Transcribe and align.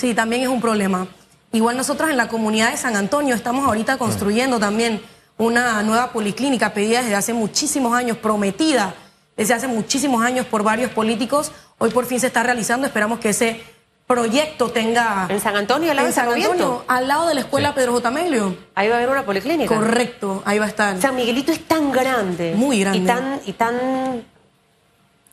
Sí, 0.00 0.14
también 0.14 0.40
es 0.40 0.48
un 0.48 0.62
problema. 0.62 1.06
Igual 1.52 1.76
nosotros 1.76 2.08
en 2.08 2.16
la 2.16 2.26
comunidad 2.26 2.70
de 2.70 2.78
San 2.78 2.96
Antonio 2.96 3.34
estamos 3.34 3.66
ahorita 3.66 3.98
construyendo 3.98 4.58
también 4.58 5.02
una 5.36 5.82
nueva 5.82 6.10
policlínica 6.10 6.72
pedida 6.72 7.02
desde 7.02 7.16
hace 7.16 7.34
muchísimos 7.34 7.92
años, 7.92 8.16
prometida 8.16 8.94
desde 9.36 9.52
hace 9.52 9.66
muchísimos 9.66 10.24
años 10.24 10.46
por 10.46 10.62
varios 10.62 10.90
políticos. 10.90 11.52
Hoy 11.76 11.90
por 11.90 12.06
fin 12.06 12.18
se 12.18 12.28
está 12.28 12.42
realizando. 12.42 12.86
Esperamos 12.86 13.18
que 13.18 13.28
ese 13.28 13.60
proyecto 14.06 14.70
tenga... 14.70 15.26
¿En 15.28 15.38
San 15.38 15.54
Antonio, 15.54 15.90
al 15.90 15.96
lado 15.96 16.08
en 16.08 16.14
San 16.14 16.32
Antonio, 16.32 16.82
al 16.88 17.06
lado 17.06 17.28
de 17.28 17.34
la 17.34 17.40
escuela 17.40 17.74
Pedro 17.74 17.92
J. 17.92 18.10
Meglio. 18.10 18.56
Ahí 18.74 18.88
va 18.88 18.94
a 18.94 18.96
haber 18.96 19.10
una 19.10 19.26
policlínica. 19.26 19.74
Correcto, 19.74 20.42
ahí 20.46 20.58
va 20.58 20.64
a 20.64 20.68
estar. 20.68 20.98
San 20.98 21.14
Miguelito 21.14 21.52
es 21.52 21.68
tan 21.68 21.92
grande. 21.92 22.54
Muy 22.56 22.80
grande. 22.80 23.00
Y 23.00 23.04
tan... 23.04 23.40
Y 23.44 23.52
tan 23.52 24.24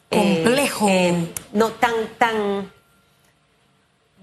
Complejo. 0.10 0.90
Eh, 0.90 1.10
eh, 1.10 1.34
no, 1.54 1.70
tan, 1.72 1.94
tan 2.18 2.77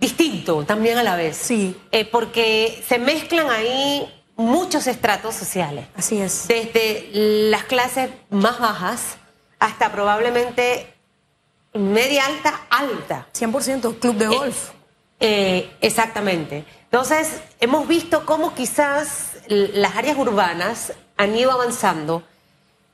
distinto 0.04 0.64
también 0.64 0.98
a 0.98 1.02
la 1.02 1.16
vez. 1.16 1.36
Sí. 1.36 1.76
Eh, 1.90 2.04
porque 2.04 2.82
se 2.86 2.98
mezclan 2.98 3.48
ahí 3.50 4.06
muchos 4.36 4.86
estratos 4.86 5.34
sociales. 5.34 5.86
Así 5.96 6.20
es. 6.20 6.46
Desde 6.48 7.08
las 7.12 7.64
clases 7.64 8.10
más 8.30 8.58
bajas 8.58 9.16
hasta 9.58 9.90
probablemente 9.92 10.92
media 11.72 12.26
alta, 12.26 12.66
alta. 12.68 13.26
100%, 13.32 13.98
club 13.98 14.16
de 14.16 14.26
golf. 14.26 14.70
Eh, 15.20 15.70
exactamente. 15.80 16.64
Entonces, 16.84 17.40
hemos 17.60 17.88
visto 17.88 18.26
cómo 18.26 18.54
quizás 18.54 19.38
las 19.48 19.96
áreas 19.96 20.18
urbanas 20.18 20.92
han 21.16 21.34
ido 21.36 21.50
avanzando, 21.50 22.22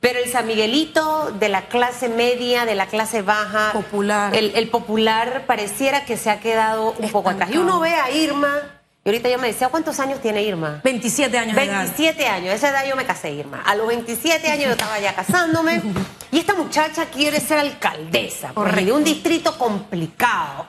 pero 0.01 0.17
el 0.17 0.29
San 0.29 0.47
Miguelito 0.47 1.31
de 1.31 1.47
la 1.47 1.67
clase 1.67 2.09
media, 2.09 2.65
de 2.65 2.73
la 2.73 2.87
clase 2.87 3.21
baja, 3.21 3.71
popular, 3.71 4.35
el, 4.35 4.69
popular 4.69 5.45
pareciera 5.45 6.05
que 6.05 6.17
se 6.17 6.31
ha 6.31 6.39
quedado 6.39 6.95
un 6.97 7.11
poco 7.11 7.29
atrás. 7.29 7.51
Y 7.53 7.57
uno 7.57 7.79
ve 7.79 7.93
a 7.93 8.09
Irma, 8.09 8.81
y 9.05 9.09
ahorita 9.09 9.29
yo 9.29 9.37
me 9.37 9.47
decía, 9.47 9.69
¿cuántos 9.69 9.99
años 9.99 10.19
tiene 10.19 10.41
Irma? 10.41 10.81
27 10.83 11.37
años. 11.37 11.55
27 11.55 12.27
años, 12.27 12.53
esa 12.55 12.69
edad 12.69 12.83
yo 12.89 12.95
me 12.95 13.05
casé, 13.05 13.31
Irma. 13.31 13.61
A 13.63 13.75
los 13.75 13.87
27 13.87 14.47
años 14.49 14.65
yo 14.65 14.71
estaba 14.71 14.99
ya 14.99 15.13
casándome. 15.13 15.83
Y 16.31 16.39
esta 16.39 16.55
muchacha 16.55 17.05
quiere 17.05 17.39
ser 17.39 17.59
alcaldesa, 17.59 18.53
de 18.53 18.91
un 18.91 19.03
distrito 19.03 19.55
complicado, 19.59 20.67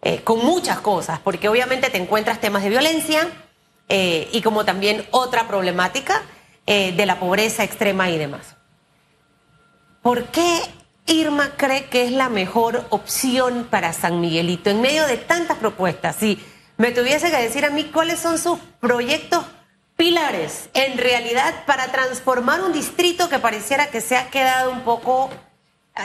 eh, 0.00 0.22
con 0.24 0.38
muchas 0.44 0.78
cosas, 0.80 1.20
porque 1.22 1.50
obviamente 1.50 1.90
te 1.90 1.98
encuentras 1.98 2.40
temas 2.40 2.62
de 2.62 2.70
violencia 2.70 3.28
eh, 3.90 4.30
y 4.32 4.40
como 4.40 4.64
también 4.64 5.06
otra 5.10 5.46
problemática 5.46 6.22
eh, 6.66 6.92
de 6.92 7.06
la 7.06 7.20
pobreza 7.20 7.64
extrema 7.64 8.10
y 8.10 8.18
demás. 8.18 8.56
¿Por 10.02 10.24
qué 10.24 10.60
Irma 11.06 11.50
cree 11.56 11.86
que 11.86 12.04
es 12.04 12.12
la 12.12 12.28
mejor 12.28 12.84
opción 12.90 13.66
para 13.70 13.92
San 13.92 14.20
Miguelito 14.20 14.70
en 14.70 14.80
medio 14.80 15.06
de 15.06 15.16
tantas 15.16 15.58
propuestas? 15.58 16.16
Si 16.16 16.44
me 16.76 16.92
tuviese 16.92 17.30
que 17.30 17.36
decir 17.36 17.64
a 17.64 17.70
mí 17.70 17.84
cuáles 17.84 18.20
son 18.20 18.38
sus 18.38 18.58
proyectos 18.80 19.44
pilares 19.96 20.68
en 20.74 20.98
realidad 20.98 21.64
para 21.66 21.86
transformar 21.88 22.60
un 22.62 22.72
distrito 22.72 23.28
que 23.28 23.38
pareciera 23.38 23.88
que 23.88 24.00
se 24.00 24.16
ha 24.16 24.30
quedado 24.30 24.70
un 24.70 24.82
poco 24.82 25.30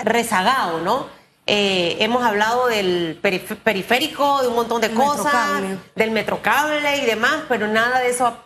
rezagado, 0.03 0.79
¿no? 0.81 1.07
Eh, 1.47 1.97
hemos 1.99 2.23
hablado 2.23 2.67
del 2.67 3.19
periférico, 3.21 4.41
de 4.41 4.47
un 4.47 4.55
montón 4.55 4.79
de 4.79 4.91
cosas, 4.91 5.61
del 5.95 6.11
metrocable 6.11 6.97
y 6.97 7.05
demás, 7.05 7.43
pero 7.49 7.67
nada 7.67 7.99
de 7.99 8.09
eso 8.09 8.37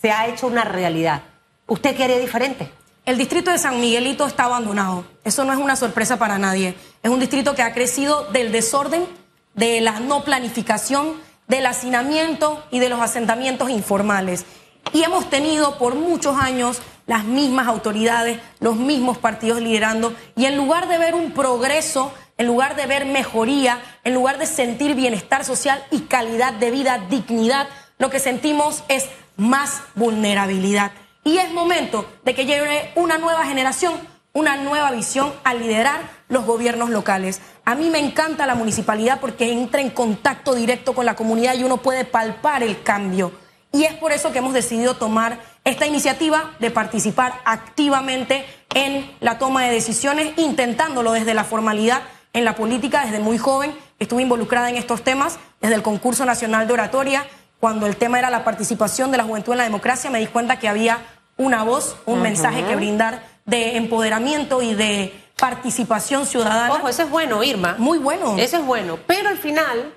se 0.00 0.12
ha 0.12 0.26
hecho 0.28 0.46
una 0.46 0.64
realidad. 0.64 1.22
¿Usted 1.68 1.94
qué 1.94 2.04
haría 2.04 2.18
diferente? 2.18 2.72
El 3.04 3.18
distrito 3.18 3.50
de 3.50 3.58
San 3.58 3.78
Miguelito 3.78 4.26
está 4.26 4.44
abandonado. 4.44 5.04
Eso 5.22 5.44
no 5.44 5.52
es 5.52 5.58
una 5.58 5.76
sorpresa 5.76 6.18
para 6.18 6.38
nadie. 6.38 6.74
Es 7.02 7.10
un 7.10 7.20
distrito 7.20 7.54
que 7.54 7.60
ha 7.60 7.74
crecido 7.74 8.24
del 8.32 8.52
desorden, 8.52 9.06
de 9.52 9.82
la 9.82 10.00
no 10.00 10.24
planificación, 10.24 11.20
del 11.46 11.66
hacinamiento 11.66 12.64
y 12.70 12.78
de 12.78 12.88
los 12.88 13.00
asentamientos 13.00 13.68
informales. 13.68 14.46
Y 14.94 15.02
hemos 15.02 15.28
tenido 15.28 15.76
por 15.76 15.94
muchos 15.94 16.38
años 16.38 16.78
las 17.06 17.24
mismas 17.24 17.68
autoridades, 17.68 18.40
los 18.60 18.76
mismos 18.76 19.18
partidos 19.18 19.60
liderando, 19.60 20.14
y 20.36 20.46
en 20.46 20.56
lugar 20.56 20.88
de 20.88 20.96
ver 20.96 21.14
un 21.14 21.32
progreso, 21.32 22.12
en 22.38 22.46
lugar 22.46 22.76
de 22.76 22.86
ver 22.86 23.04
mejoría, 23.04 23.78
en 24.04 24.14
lugar 24.14 24.38
de 24.38 24.46
sentir 24.46 24.94
bienestar 24.94 25.44
social 25.44 25.84
y 25.90 26.00
calidad 26.00 26.54
de 26.54 26.70
vida, 26.70 27.04
dignidad, 27.10 27.68
lo 27.98 28.08
que 28.08 28.20
sentimos 28.20 28.84
es 28.88 29.06
más 29.36 29.82
vulnerabilidad. 29.96 30.92
Y 31.24 31.38
es 31.38 31.50
momento 31.52 32.06
de 32.24 32.34
que 32.34 32.46
llegue 32.46 32.92
una 32.94 33.18
nueva 33.18 33.44
generación, 33.44 33.94
una 34.32 34.56
nueva 34.56 34.90
visión 34.92 35.32
a 35.44 35.54
liderar 35.54 36.00
los 36.28 36.44
gobiernos 36.44 36.90
locales. 36.90 37.40
A 37.64 37.74
mí 37.74 37.90
me 37.90 37.98
encanta 37.98 38.46
la 38.46 38.54
municipalidad 38.54 39.20
porque 39.20 39.52
entra 39.52 39.80
en 39.80 39.90
contacto 39.90 40.54
directo 40.54 40.94
con 40.94 41.06
la 41.06 41.16
comunidad 41.16 41.54
y 41.54 41.64
uno 41.64 41.78
puede 41.78 42.04
palpar 42.04 42.62
el 42.62 42.82
cambio. 42.82 43.32
Y 43.72 43.84
es 43.84 43.94
por 43.94 44.12
eso 44.12 44.32
que 44.32 44.38
hemos 44.38 44.54
decidido 44.54 44.94
tomar 44.94 45.38
esta 45.64 45.86
iniciativa 45.86 46.54
de 46.58 46.70
participar 46.70 47.40
activamente 47.44 48.46
en 48.74 49.10
la 49.20 49.38
toma 49.38 49.64
de 49.64 49.72
decisiones, 49.72 50.32
intentándolo 50.38 51.12
desde 51.12 51.34
la 51.34 51.44
formalidad 51.44 52.02
en 52.32 52.44
la 52.44 52.54
política, 52.54 53.04
desde 53.04 53.20
muy 53.20 53.36
joven. 53.36 53.74
Estuve 53.98 54.22
involucrada 54.22 54.70
en 54.70 54.76
estos 54.76 55.02
temas, 55.02 55.38
desde 55.60 55.74
el 55.74 55.82
concurso 55.82 56.24
nacional 56.24 56.66
de 56.66 56.74
oratoria, 56.74 57.26
cuando 57.60 57.86
el 57.86 57.96
tema 57.96 58.18
era 58.18 58.30
la 58.30 58.44
participación 58.44 59.10
de 59.10 59.18
la 59.18 59.24
juventud 59.24 59.52
en 59.52 59.58
la 59.58 59.64
democracia, 59.64 60.10
me 60.10 60.20
di 60.20 60.26
cuenta 60.26 60.58
que 60.58 60.68
había 60.68 60.98
una 61.36 61.62
voz, 61.62 61.96
un 62.06 62.22
mensaje 62.22 62.64
que 62.64 62.76
brindar 62.76 63.22
de 63.44 63.76
empoderamiento 63.76 64.62
y 64.62 64.74
de 64.74 65.12
participación 65.36 66.26
ciudadana. 66.26 66.74
Ojo, 66.74 66.88
eso 66.88 67.02
es 67.02 67.10
bueno, 67.10 67.42
Irma. 67.42 67.76
Muy 67.78 67.98
bueno. 67.98 68.36
Eso 68.38 68.58
es 68.58 68.64
bueno. 68.64 68.98
Pero 69.06 69.28
al 69.28 69.38
final, 69.38 69.94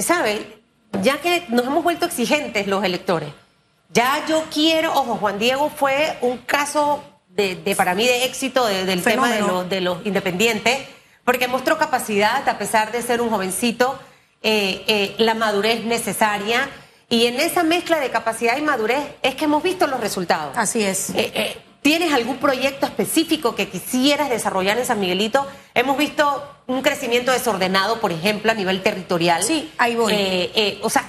¿sabe? 0.00 0.58
ya 1.02 1.20
que 1.20 1.44
nos 1.48 1.66
hemos 1.66 1.84
vuelto 1.84 2.06
exigentes 2.06 2.66
los 2.66 2.84
electores, 2.84 3.30
ya 3.90 4.24
yo 4.26 4.44
quiero, 4.52 4.92
ojo, 4.92 5.16
Juan 5.16 5.38
Diego 5.38 5.70
fue 5.70 6.18
un 6.20 6.38
caso 6.38 7.02
de, 7.28 7.56
para 7.76 7.94
mí 7.94 8.06
de 8.06 8.24
éxito 8.24 8.66
del 8.66 9.02
tema 9.02 9.30
de 9.32 9.40
los, 9.40 9.68
de 9.68 9.80
los 9.80 10.04
independientes, 10.04 10.80
porque 11.24 11.48
mostró 11.48 11.78
capacidad, 11.78 12.46
a 12.48 12.58
pesar 12.58 12.90
de 12.92 13.02
ser 13.02 13.20
un 13.20 13.30
jovencito, 13.30 13.98
eh, 14.42 14.84
eh, 14.86 15.14
la 15.18 15.34
madurez 15.34 15.84
necesaria. 15.84 16.68
Y 17.08 17.26
en 17.26 17.40
esa 17.40 17.62
mezcla 17.62 17.98
de 18.00 18.10
capacidad 18.10 18.56
y 18.58 18.62
madurez 18.62 19.02
es 19.22 19.34
que 19.34 19.46
hemos 19.46 19.62
visto 19.62 19.86
los 19.86 20.00
resultados. 20.00 20.56
Así 20.56 20.82
es. 20.82 21.10
Eh, 21.14 21.56
¿Tienes 21.82 22.12
algún 22.12 22.38
proyecto 22.38 22.86
específico 22.86 23.54
que 23.54 23.68
quisieras 23.68 24.28
desarrollar 24.28 24.78
en 24.78 24.84
San 24.84 25.00
Miguelito? 25.00 25.46
Hemos 25.74 25.96
visto 25.96 26.44
un 26.66 26.82
crecimiento 26.82 27.32
desordenado, 27.32 28.00
por 28.00 28.12
ejemplo, 28.12 28.50
a 28.50 28.54
nivel 28.54 28.82
territorial. 28.82 29.42
Sí, 29.42 29.72
ahí 29.78 29.94
voy. 29.94 30.12
Eh, 30.12 30.52
eh, 30.54 30.78
o 30.82 30.90
sea, 30.90 31.08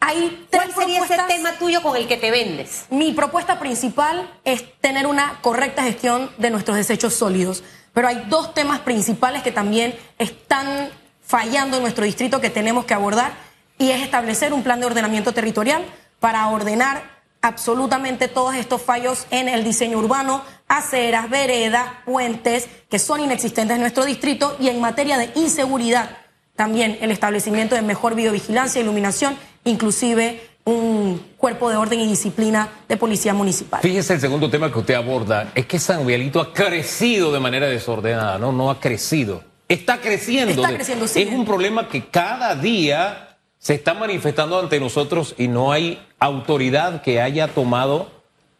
hay 0.00 0.46
¿cuál 0.50 0.72
sería 0.72 1.04
ese 1.04 1.18
tema 1.28 1.58
tuyo 1.58 1.82
con 1.82 1.96
el 1.96 2.06
que 2.06 2.16
te 2.16 2.30
vendes? 2.30 2.86
Mi 2.90 3.12
propuesta 3.12 3.58
principal 3.58 4.30
es 4.44 4.64
tener 4.80 5.06
una 5.06 5.40
correcta 5.42 5.82
gestión 5.82 6.30
de 6.38 6.50
nuestros 6.50 6.76
desechos 6.76 7.14
sólidos. 7.14 7.64
Pero 7.92 8.08
hay 8.08 8.24
dos 8.28 8.54
temas 8.54 8.80
principales 8.80 9.42
que 9.42 9.52
también 9.52 9.94
están 10.18 10.90
fallando 11.22 11.76
en 11.76 11.82
nuestro 11.82 12.04
distrito 12.04 12.40
que 12.40 12.50
tenemos 12.50 12.84
que 12.84 12.94
abordar 12.94 13.32
y 13.78 13.90
es 13.90 14.02
establecer 14.02 14.52
un 14.52 14.62
plan 14.62 14.80
de 14.80 14.86
ordenamiento 14.86 15.32
territorial 15.32 15.84
para 16.20 16.46
ordenar 16.48 17.14
absolutamente 17.42 18.28
todos 18.28 18.54
estos 18.54 18.80
fallos 18.80 19.26
en 19.30 19.48
el 19.48 19.64
diseño 19.64 19.98
urbano, 19.98 20.42
aceras, 20.66 21.28
veredas, 21.28 21.86
puentes, 22.06 22.68
que 22.88 22.98
son 22.98 23.20
inexistentes 23.20 23.74
en 23.74 23.82
nuestro 23.82 24.06
distrito, 24.06 24.56
y 24.58 24.68
en 24.68 24.80
materia 24.80 25.18
de 25.18 25.30
inseguridad, 25.34 26.16
también 26.56 26.96
el 27.02 27.10
establecimiento 27.10 27.74
de 27.74 27.82
mejor 27.82 28.14
videovigilancia, 28.14 28.80
iluminación, 28.80 29.36
inclusive 29.64 30.40
un 30.64 31.22
cuerpo 31.36 31.68
de 31.68 31.76
orden 31.76 32.00
y 32.00 32.06
disciplina 32.06 32.70
de 32.88 32.96
policía 32.96 33.34
municipal. 33.34 33.82
Fíjese 33.82 34.14
el 34.14 34.20
segundo 34.20 34.48
tema 34.48 34.72
que 34.72 34.78
usted 34.78 34.94
aborda, 34.94 35.52
es 35.54 35.66
que 35.66 35.78
San 35.78 36.06
Miguelito 36.06 36.40
ha 36.40 36.54
crecido 36.54 37.30
de 37.30 37.40
manera 37.40 37.66
desordenada, 37.66 38.38
no, 38.38 38.52
no 38.52 38.70
ha 38.70 38.80
crecido. 38.80 39.42
Está 39.68 40.00
creciendo. 40.00 40.62
Está 40.62 40.74
creciendo, 40.74 41.06
sí. 41.06 41.22
Es 41.22 41.28
un 41.30 41.44
problema 41.44 41.88
que 41.88 42.06
cada 42.06 42.54
día 42.54 43.33
se 43.64 43.72
está 43.72 43.94
manifestando 43.94 44.60
ante 44.60 44.78
nosotros 44.78 45.34
y 45.38 45.48
no 45.48 45.72
hay 45.72 45.98
autoridad 46.18 47.00
que 47.00 47.22
haya 47.22 47.48
tomado 47.48 48.10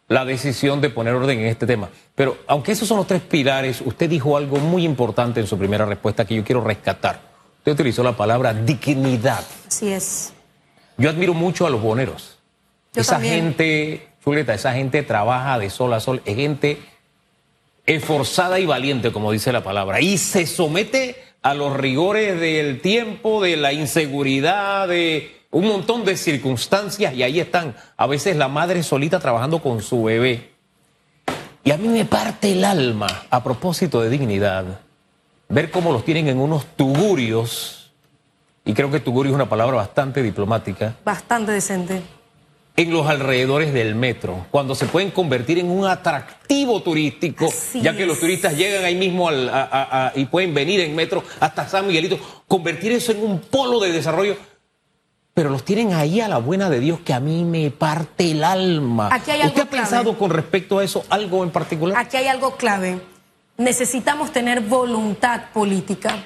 la 0.07 0.25
decisión 0.25 0.81
de 0.81 0.89
poner 0.89 1.13
orden 1.13 1.41
en 1.41 1.45
este 1.45 1.67
tema. 1.67 1.89
Pero 2.15 2.39
aunque 2.47 2.71
esos 2.71 2.87
son 2.87 2.97
los 2.97 3.05
tres 3.05 3.21
pilares, 3.21 3.83
usted 3.85 4.09
dijo 4.09 4.35
algo 4.35 4.57
muy 4.57 4.83
importante 4.83 5.39
en 5.39 5.45
su 5.45 5.59
primera 5.59 5.85
respuesta 5.85 6.25
que 6.25 6.33
yo 6.33 6.43
quiero 6.43 6.63
rescatar. 6.63 7.21
Usted 7.59 7.73
utilizó 7.73 8.01
la 8.01 8.17
palabra 8.17 8.51
dignidad. 8.55 9.45
Así 9.67 9.93
es. 9.93 10.33
Yo 10.97 11.11
admiro 11.11 11.35
mucho 11.35 11.67
a 11.67 11.69
los 11.69 11.83
boneros. 11.83 12.39
esa 12.95 13.21
gente, 13.21 14.07
Julieta, 14.23 14.55
esa 14.55 14.73
gente 14.73 15.03
trabaja 15.03 15.59
de 15.59 15.69
sol 15.69 15.93
a 15.93 15.99
sol, 15.99 16.23
es 16.25 16.35
gente 16.35 16.79
esforzada 17.85 18.57
y 18.57 18.65
valiente, 18.65 19.11
como 19.11 19.31
dice 19.31 19.51
la 19.51 19.63
palabra, 19.63 20.01
y 20.01 20.17
se 20.17 20.47
somete 20.47 21.24
a 21.45 21.53
los 21.53 21.77
rigores 21.77 22.39
del 22.39 22.81
tiempo, 22.81 23.39
de 23.39 23.55
la 23.55 23.71
inseguridad, 23.71 24.87
de 24.87 25.43
un 25.51 25.67
montón 25.67 26.03
de 26.03 26.17
circunstancias 26.17 27.13
y 27.13 27.21
ahí 27.21 27.39
están. 27.39 27.75
A 27.97 28.07
veces 28.07 28.35
la 28.35 28.47
madre 28.47 28.81
solita 28.81 29.19
trabajando 29.19 29.61
con 29.61 29.83
su 29.83 30.05
bebé. 30.05 30.49
Y 31.63 31.69
a 31.69 31.77
mí 31.77 31.87
me 31.87 32.03
parte 32.05 32.51
el 32.51 32.65
alma 32.65 33.05
a 33.29 33.43
propósito 33.43 34.01
de 34.01 34.09
dignidad 34.09 34.79
ver 35.47 35.69
cómo 35.69 35.91
los 35.91 36.03
tienen 36.03 36.29
en 36.29 36.39
unos 36.39 36.65
tugurios 36.75 37.91
y 38.65 38.73
creo 38.73 38.89
que 38.89 38.99
tuguri 38.99 39.29
es 39.29 39.35
una 39.35 39.47
palabra 39.47 39.75
bastante 39.75 40.23
diplomática. 40.23 40.95
Bastante 41.05 41.51
decente. 41.51 42.01
En 42.77 42.91
los 42.91 43.07
alrededores 43.07 43.73
del 43.73 43.95
metro, 43.95 44.47
cuando 44.51 44.75
se 44.75 44.85
pueden 44.85 45.11
convertir 45.11 45.59
en 45.59 45.69
un 45.69 45.85
atractivo 45.85 46.81
turístico, 46.81 47.47
ya 47.73 47.95
que 47.95 48.05
los 48.05 48.19
turistas 48.19 48.57
llegan 48.57 48.83
ahí 48.83 48.95
mismo 48.95 49.29
y 50.15 50.25
pueden 50.25 50.53
venir 50.53 50.81
en 50.81 50.93
metro 50.93 51.23
hasta 51.39 51.69
San 51.69 51.87
Miguelito, 51.87 52.19
convertir 52.47 52.91
eso 52.91 53.13
en 53.13 53.23
un 53.23 53.39
polo 53.39 53.79
de 53.79 53.93
desarrollo 53.93 54.35
pero 55.35 55.49
los 55.49 55.65
tienen 55.65 55.91
ahí 55.91 56.21
a 56.21 56.29
la 56.29 56.37
buena 56.37 56.69
de 56.69 56.79
Dios 56.79 57.01
que 57.01 57.13
a 57.13 57.19
mí 57.19 57.43
me 57.43 57.69
parte 57.69 58.31
el 58.31 58.41
alma. 58.41 59.09
Aquí 59.11 59.31
hay 59.31 59.41
algo 59.41 59.49
¿Usted 59.49 59.67
ha 59.67 59.69
pensado 59.69 60.17
con 60.17 60.29
respecto 60.29 60.79
a 60.79 60.83
eso 60.83 61.03
algo 61.09 61.43
en 61.43 61.51
particular? 61.51 61.97
Aquí 61.97 62.15
hay 62.15 62.27
algo 62.27 62.55
clave. 62.55 63.01
Necesitamos 63.57 64.31
tener 64.31 64.61
voluntad 64.61 65.49
política. 65.53 66.23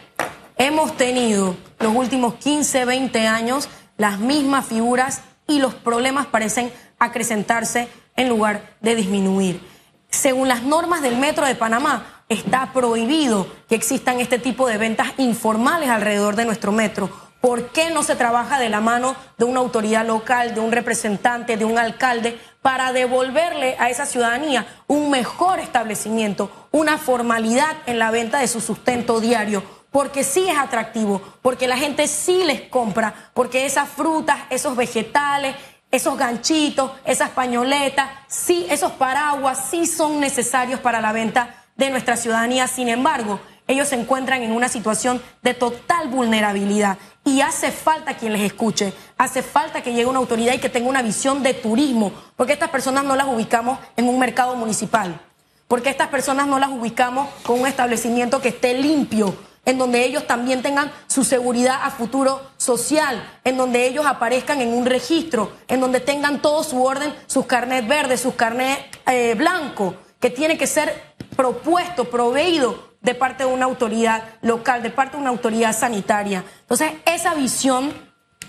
Hemos 0.60 0.96
tenido 0.96 1.56
los 1.80 1.96
últimos 1.96 2.36
15, 2.36 2.86
20 2.86 3.26
años 3.26 3.68
las 3.98 4.20
mismas 4.20 4.68
figuras 4.68 5.24
y 5.50 5.60
los 5.60 5.76
problemas 5.76 6.28
parecen 6.28 6.72
acrecentarse 7.00 7.90
en 8.16 8.30
lugar 8.30 8.78
de 8.80 8.96
disminuir. 8.96 9.62
Según 10.10 10.48
las 10.48 10.64
normas 10.64 11.02
del 11.02 11.18
Metro 11.18 11.46
de 11.46 11.56
Panamá, 11.56 12.24
está 12.30 12.72
prohibido 12.72 13.48
que 13.68 13.76
existan 13.76 14.22
este 14.22 14.40
tipo 14.40 14.68
de 14.68 14.78
ventas 14.78 15.10
informales 15.18 15.90
alrededor 15.90 16.38
de 16.38 16.46
nuestro 16.46 16.72
metro 16.72 17.10
¿Por 17.42 17.70
qué 17.70 17.90
no 17.90 18.04
se 18.04 18.18
trabaja 18.18 18.60
de 18.60 18.68
la 18.68 18.82
mano 18.82 19.16
de 19.38 19.46
una 19.46 19.62
autoridad 19.62 20.06
local, 20.06 20.54
de 20.54 20.60
un 20.60 20.74
representante, 20.74 21.56
de 21.56 21.64
un 21.64 21.78
alcalde, 21.78 22.38
para 22.62 22.92
devolverle 22.92 23.78
a 23.80 23.90
esa 23.90 24.06
ciudadanía 24.06 24.68
un 24.88 25.10
mejor 25.10 25.60
establecimiento, 25.60 26.52
una 26.72 26.98
formalidad 26.98 27.78
en 27.86 27.98
la 27.98 28.12
venta 28.12 28.40
de 28.40 28.50
su 28.50 28.60
sustento 28.60 29.22
diario? 29.22 29.64
Porque 29.92 30.24
sí 30.24 30.48
es 30.48 30.58
atractivo, 30.58 31.22
porque 31.42 31.68
la 31.68 31.78
gente 31.78 32.08
sí 32.08 32.44
les 32.44 32.62
compra, 32.62 33.32
porque 33.34 33.66
esas 33.66 33.90
frutas, 33.90 34.38
esos 34.50 34.76
vegetales, 34.76 35.56
esos 35.92 36.18
ganchitos, 36.18 36.92
esas 37.06 37.32
pañoletas, 37.32 38.10
sí, 38.28 38.68
esos 38.70 38.92
paraguas 38.92 39.68
sí 39.72 39.88
son 39.88 40.20
necesarios 40.20 40.80
para 40.80 41.02
la 41.02 41.12
venta 41.12 41.66
de 41.76 41.90
nuestra 41.90 42.18
ciudadanía. 42.18 42.68
Sin 42.68 42.90
embargo, 42.90 43.40
ellos 43.68 43.88
se 43.88 43.96
encuentran 43.96 44.44
en 44.44 44.52
una 44.52 44.68
situación 44.68 45.22
de 45.42 45.54
total 45.54 46.10
vulnerabilidad 46.10 46.98
y 47.24 47.42
hace 47.42 47.72
falta 47.72 48.16
quien 48.16 48.34
les 48.34 48.42
escuche, 48.42 48.94
hace 49.18 49.44
falta 49.44 49.82
que 49.82 49.94
llegue 49.94 50.08
una 50.08 50.20
autoridad 50.20 50.54
y 50.54 50.60
que 50.60 50.70
tenga 50.70 50.90
una 50.90 51.04
visión 51.04 51.44
de 51.44 51.54
turismo, 51.54 52.12
porque 52.36 52.54
estas 52.54 52.70
personas 52.70 53.04
no 53.04 53.16
las 53.16 53.28
ubicamos 53.28 53.78
en 53.96 54.10
un 54.10 54.18
mercado 54.18 54.56
municipal, 54.56 55.22
porque 55.68 55.90
estas 55.90 56.08
personas 56.08 56.48
no 56.48 56.58
las 56.58 56.70
ubicamos 56.70 57.30
con 57.44 57.60
un 57.62 57.68
establecimiento 57.68 58.42
que 58.42 58.50
esté 58.50 58.74
limpio, 58.74 59.36
en 59.70 59.78
donde 59.78 60.04
ellos 60.04 60.26
también 60.26 60.64
tengan 60.64 60.92
su 61.06 61.24
seguridad 61.24 61.82
a 61.84 61.92
futuro 61.92 62.42
social, 62.58 63.24
en 63.44 63.56
donde 63.56 63.86
ellos 63.86 64.04
aparezcan 64.08 64.62
en 64.62 64.74
un 64.74 64.88
registro, 64.88 65.52
en 65.68 65.80
donde 65.80 66.00
tengan 66.00 66.42
todo 66.42 66.64
su 66.64 66.84
orden, 66.84 67.14
sus 67.28 67.46
carnet 67.46 67.88
verdes, 67.88 68.20
sus 68.20 68.34
carnet 68.34 68.80
eh, 69.06 69.36
blancos, 69.38 69.94
que 70.20 70.32
tiene 70.32 70.58
que 70.58 70.66
ser 70.66 71.14
propuesto, 71.36 72.06
proveído 72.06 72.90
de 73.02 73.14
parte 73.14 73.44
de 73.44 73.54
una 73.54 73.66
autoridad 73.66 74.24
local, 74.42 74.82
de 74.82 74.90
parte 74.90 75.18
de 75.18 75.22
una 75.22 75.30
autoridad 75.30 75.78
sanitaria. 75.78 76.44
Entonces, 76.62 76.94
esa 77.06 77.36
visión 77.36 77.94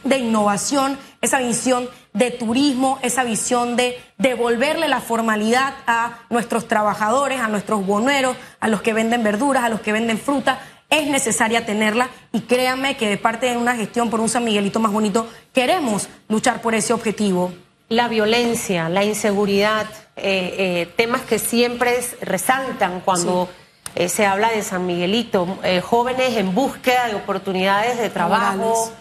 de 0.04 0.16
innovación, 0.16 0.98
esa 1.20 1.40
visión 1.40 1.90
de 2.14 2.30
turismo, 2.30 2.98
esa 3.02 3.24
visión 3.24 3.76
de 3.76 4.00
devolverle 4.16 4.88
la 4.88 5.02
formalidad 5.02 5.74
a 5.86 6.20
nuestros 6.30 6.66
trabajadores, 6.66 7.40
a 7.40 7.48
nuestros 7.48 7.86
boneros, 7.86 8.38
a 8.58 8.68
los 8.68 8.80
que 8.80 8.94
venden 8.94 9.22
verduras, 9.22 9.64
a 9.64 9.68
los 9.68 9.82
que 9.82 9.92
venden 9.92 10.18
fruta, 10.18 10.58
es 10.90 11.06
necesaria 11.08 11.64
tenerla 11.64 12.10
y 12.32 12.40
créanme 12.40 12.96
que 12.96 13.08
de 13.08 13.16
parte 13.16 13.46
de 13.46 13.56
una 13.56 13.76
gestión 13.76 14.10
por 14.10 14.20
un 14.20 14.28
San 14.28 14.44
Miguelito 14.44 14.80
más 14.80 14.92
bonito 14.92 15.28
queremos 15.52 16.08
luchar 16.28 16.60
por 16.60 16.74
ese 16.74 16.92
objetivo. 16.92 17.52
La 17.88 18.08
violencia, 18.08 18.88
la 18.88 19.04
inseguridad, 19.04 19.86
eh, 20.16 20.54
eh, 20.58 20.92
temas 20.96 21.22
que 21.22 21.38
siempre 21.38 21.98
resaltan 22.20 23.00
cuando... 23.00 23.48
Eh, 23.96 24.08
se 24.08 24.24
habla 24.24 24.50
de 24.50 24.62
San 24.62 24.86
Miguelito, 24.86 25.58
jóvenes 25.82 26.36
en 26.36 26.54
búsqueda 26.54 27.08
de 27.08 27.16
oportunidades 27.16 27.98
de 27.98 28.08
trabajo. 28.08 28.92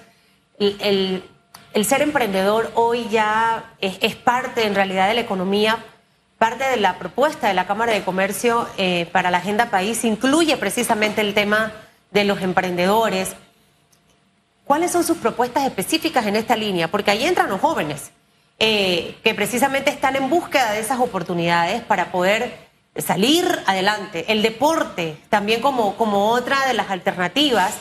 El, 0.58 1.22
ser 1.86 2.02
emprendedor 2.02 2.72
hoy 2.74 3.08
ya 3.08 3.76
es, 3.82 4.16
parte 4.16 4.66
en 4.66 4.74
realidad 4.74 5.08
de 5.08 5.14
la 5.14 5.22
economía, 5.22 5.78
parte 6.40 6.64
de 6.64 6.78
la 6.78 6.98
propuesta 6.98 7.50
de 7.50 7.54
la 7.54 7.68
Cámara 7.68 7.92
de 7.92 8.02
Comercio 8.02 8.68
eh, 8.78 9.08
para 9.12 9.30
la 9.30 9.40
Agenda 9.40 9.70
País 9.70 10.04
incluye 10.06 10.58
precisamente 10.58 11.22
el 11.22 11.34
tema 11.34 11.74
de 12.12 12.24
los 12.24 12.42
emprendedores. 12.42 13.36
¿Cuáles 14.64 14.92
son 14.92 15.04
sus 15.04 15.18
propuestas 15.18 15.66
específicas 15.66 16.26
en 16.26 16.38
esta 16.38 16.56
línea? 16.56 16.88
Porque 16.88 17.12
ahí 17.12 17.26
entran 17.26 17.50
los 17.50 17.60
jóvenes 17.60 18.12
que 18.58 19.34
precisamente 19.38 19.90
están 19.90 20.18
en 20.18 20.30
búsqueda 20.30 20.74
de 20.74 20.82
esas 20.82 21.00
oportunidades 21.00 21.82
para 21.82 22.12
poder 22.12 22.70
salir 22.98 23.46
adelante, 23.68 24.26
el 24.28 24.42
deporte 24.42 25.18
también 25.30 25.62
como, 25.62 25.96
como 25.96 26.32
otra 26.32 26.68
de 26.68 26.74
las 26.74 26.90
alternativas 26.90 27.76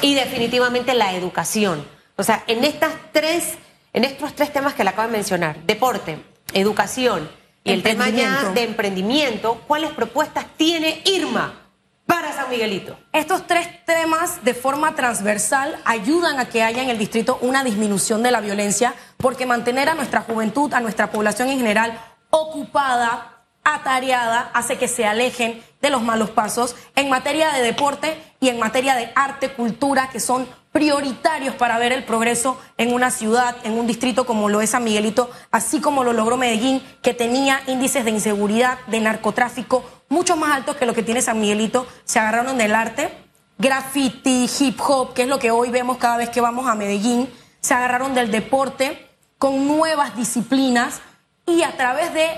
y 0.00 0.14
definitivamente 0.14 0.94
la 0.94 1.14
educación. 1.14 1.86
O 2.16 2.22
sea, 2.22 2.44
en 2.46 2.64
estas 2.64 2.92
tres, 3.12 3.54
en 3.92 4.04
estos 4.04 4.34
tres 4.34 4.52
temas 4.52 4.74
que 4.74 4.84
le 4.84 4.90
acabo 4.90 5.08
de 5.08 5.12
mencionar, 5.18 5.58
deporte, 5.64 6.18
educación 6.54 7.28
y 7.64 7.72
el 7.72 7.82
tema 7.82 8.08
ya 8.08 8.50
de 8.50 8.64
emprendimiento, 8.64 9.62
¿cuáles 9.66 9.92
propuestas 9.92 10.46
tiene 10.56 11.02
Irma? 11.04 11.58
Para 12.06 12.32
San 12.32 12.50
Miguelito. 12.50 12.98
Estos 13.12 13.46
tres 13.46 13.84
temas 13.84 14.44
de 14.44 14.54
forma 14.54 14.94
transversal 14.94 15.80
ayudan 15.84 16.40
a 16.40 16.46
que 16.46 16.62
haya 16.62 16.82
en 16.82 16.90
el 16.90 16.98
distrito 16.98 17.38
una 17.40 17.62
disminución 17.62 18.22
de 18.22 18.32
la 18.32 18.40
violencia, 18.40 18.94
porque 19.16 19.46
mantener 19.46 19.88
a 19.88 19.94
nuestra 19.94 20.22
juventud, 20.22 20.72
a 20.74 20.80
nuestra 20.80 21.10
población 21.10 21.48
en 21.48 21.58
general 21.58 21.98
ocupada, 22.30 23.44
atareada 23.64 24.50
hace 24.54 24.76
que 24.76 24.88
se 24.88 25.06
alejen 25.06 25.62
de 25.80 25.90
los 25.90 26.02
malos 26.02 26.30
pasos 26.30 26.74
en 26.96 27.08
materia 27.08 27.52
de 27.52 27.62
deporte 27.62 28.20
y 28.40 28.48
en 28.48 28.58
materia 28.58 28.96
de 28.96 29.12
arte, 29.14 29.52
cultura, 29.52 30.10
que 30.10 30.20
son 30.20 30.48
prioritarios 30.72 31.54
para 31.54 31.78
ver 31.78 31.92
el 31.92 32.04
progreso 32.04 32.58
en 32.78 32.92
una 32.92 33.10
ciudad, 33.10 33.56
en 33.62 33.74
un 33.74 33.86
distrito 33.86 34.24
como 34.24 34.48
lo 34.48 34.62
es 34.62 34.70
San 34.70 34.84
Miguelito, 34.84 35.30
así 35.50 35.80
como 35.80 36.02
lo 36.02 36.14
logró 36.14 36.38
Medellín, 36.38 36.82
que 37.02 37.14
tenía 37.14 37.60
índices 37.66 38.04
de 38.04 38.10
inseguridad, 38.10 38.78
de 38.86 39.00
narcotráfico, 39.00 39.84
mucho 40.08 40.36
más 40.36 40.52
altos 40.52 40.76
que 40.76 40.86
lo 40.86 40.94
que 40.94 41.02
tiene 41.02 41.20
San 41.20 41.40
Miguelito. 41.40 41.86
Se 42.04 42.18
agarraron 42.18 42.56
del 42.56 42.74
arte, 42.74 43.12
graffiti, 43.58 44.48
hip 44.58 44.80
hop, 44.80 45.12
que 45.12 45.22
es 45.22 45.28
lo 45.28 45.38
que 45.38 45.50
hoy 45.50 45.70
vemos 45.70 45.98
cada 45.98 46.16
vez 46.16 46.30
que 46.30 46.40
vamos 46.40 46.66
a 46.66 46.74
Medellín. 46.74 47.28
Se 47.60 47.74
agarraron 47.74 48.14
del 48.14 48.30
deporte 48.30 49.08
con 49.38 49.68
nuevas 49.68 50.16
disciplinas 50.16 51.02
y 51.46 51.62
a 51.62 51.76
través 51.76 52.14
de 52.14 52.28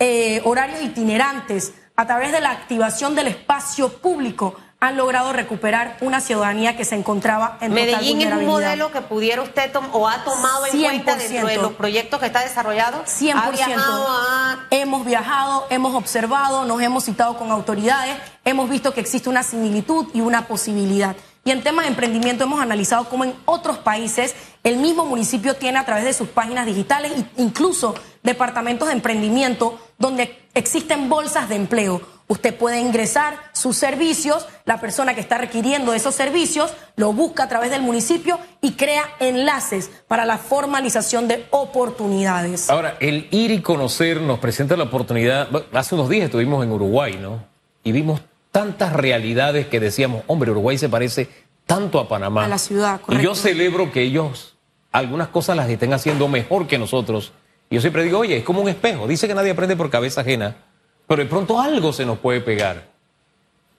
eh, 0.00 0.42
horarios 0.44 0.82
itinerantes, 0.82 1.72
a 1.96 2.06
través 2.06 2.32
de 2.32 2.40
la 2.40 2.50
activación 2.50 3.14
del 3.14 3.28
espacio 3.28 3.88
público, 3.88 4.56
han 4.84 4.96
logrado 4.96 5.32
recuperar 5.32 5.96
una 6.00 6.20
ciudadanía 6.20 6.76
que 6.76 6.84
se 6.84 6.94
encontraba 6.94 7.58
en 7.60 7.72
Medellín 7.72 8.20
es 8.20 8.32
un 8.32 8.46
modelo 8.46 8.90
que 8.90 9.00
pudiera 9.00 9.42
usted 9.42 9.70
o 9.92 10.08
ha 10.08 10.24
tomado 10.24 10.66
en 10.66 10.80
cuenta 10.80 11.16
dentro 11.16 11.46
de 11.46 11.56
los 11.56 11.72
proyectos 11.72 12.20
que 12.20 12.26
está 12.26 12.40
desarrollado. 12.40 13.04
100%. 13.04 14.58
Hemos 14.70 15.04
viajado, 15.04 15.66
hemos 15.70 15.94
observado, 15.94 16.64
nos 16.64 16.80
hemos 16.82 17.04
citado 17.04 17.36
con 17.36 17.50
autoridades, 17.50 18.16
hemos 18.44 18.68
visto 18.68 18.92
que 18.92 19.00
existe 19.00 19.28
una 19.28 19.42
similitud 19.42 20.08
y 20.12 20.20
una 20.20 20.46
posibilidad. 20.46 21.16
Y 21.44 21.50
en 21.50 21.62
temas 21.62 21.84
de 21.84 21.90
emprendimiento 21.90 22.44
hemos 22.44 22.60
analizado 22.60 23.08
cómo 23.08 23.24
en 23.24 23.34
otros 23.44 23.78
países 23.78 24.34
el 24.62 24.76
mismo 24.78 25.04
municipio 25.04 25.56
tiene 25.56 25.78
a 25.78 25.84
través 25.84 26.04
de 26.04 26.14
sus 26.14 26.28
páginas 26.28 26.64
digitales 26.64 27.12
incluso 27.36 27.94
departamentos 28.22 28.88
de 28.88 28.94
emprendimiento 28.94 29.78
donde 29.98 30.48
existen 30.54 31.08
bolsas 31.08 31.48
de 31.48 31.56
empleo. 31.56 32.13
Usted 32.34 32.52
puede 32.52 32.80
ingresar 32.80 33.38
sus 33.52 33.76
servicios, 33.76 34.48
la 34.64 34.80
persona 34.80 35.14
que 35.14 35.20
está 35.20 35.38
requiriendo 35.38 35.94
esos 35.94 36.16
servicios 36.16 36.74
lo 36.96 37.12
busca 37.12 37.44
a 37.44 37.48
través 37.48 37.70
del 37.70 37.80
municipio 37.80 38.40
y 38.60 38.72
crea 38.72 39.04
enlaces 39.20 39.88
para 40.08 40.24
la 40.24 40.36
formalización 40.36 41.28
de 41.28 41.46
oportunidades. 41.50 42.68
Ahora, 42.70 42.96
el 42.98 43.28
ir 43.30 43.52
y 43.52 43.60
conocer 43.60 44.20
nos 44.20 44.40
presenta 44.40 44.76
la 44.76 44.82
oportunidad. 44.82 45.48
Hace 45.72 45.94
unos 45.94 46.08
días 46.08 46.24
estuvimos 46.24 46.64
en 46.64 46.72
Uruguay, 46.72 47.16
¿no? 47.22 47.44
Y 47.84 47.92
vimos 47.92 48.20
tantas 48.50 48.92
realidades 48.94 49.68
que 49.68 49.78
decíamos, 49.78 50.24
hombre, 50.26 50.50
Uruguay 50.50 50.76
se 50.76 50.88
parece 50.88 51.28
tanto 51.66 52.00
a 52.00 52.08
Panamá. 52.08 52.46
A 52.46 52.48
la 52.48 52.58
ciudad, 52.58 53.00
correcto. 53.00 53.22
Y 53.22 53.24
yo 53.24 53.36
celebro 53.36 53.92
que 53.92 54.02
ellos 54.02 54.56
algunas 54.90 55.28
cosas 55.28 55.56
las 55.56 55.70
estén 55.70 55.92
haciendo 55.92 56.26
mejor 56.26 56.66
que 56.66 56.78
nosotros. 56.78 57.30
Y 57.70 57.76
yo 57.76 57.80
siempre 57.80 58.02
digo, 58.02 58.18
oye, 58.18 58.38
es 58.38 58.44
como 58.44 58.60
un 58.60 58.68
espejo. 58.68 59.06
Dice 59.06 59.28
que 59.28 59.36
nadie 59.36 59.52
aprende 59.52 59.76
por 59.76 59.88
cabeza 59.88 60.22
ajena, 60.22 60.56
pero 61.06 61.22
de 61.22 61.28
pronto 61.28 61.60
algo 61.60 61.92
se 61.92 62.04
nos 62.04 62.18
puede 62.18 62.40
pegar. 62.40 62.84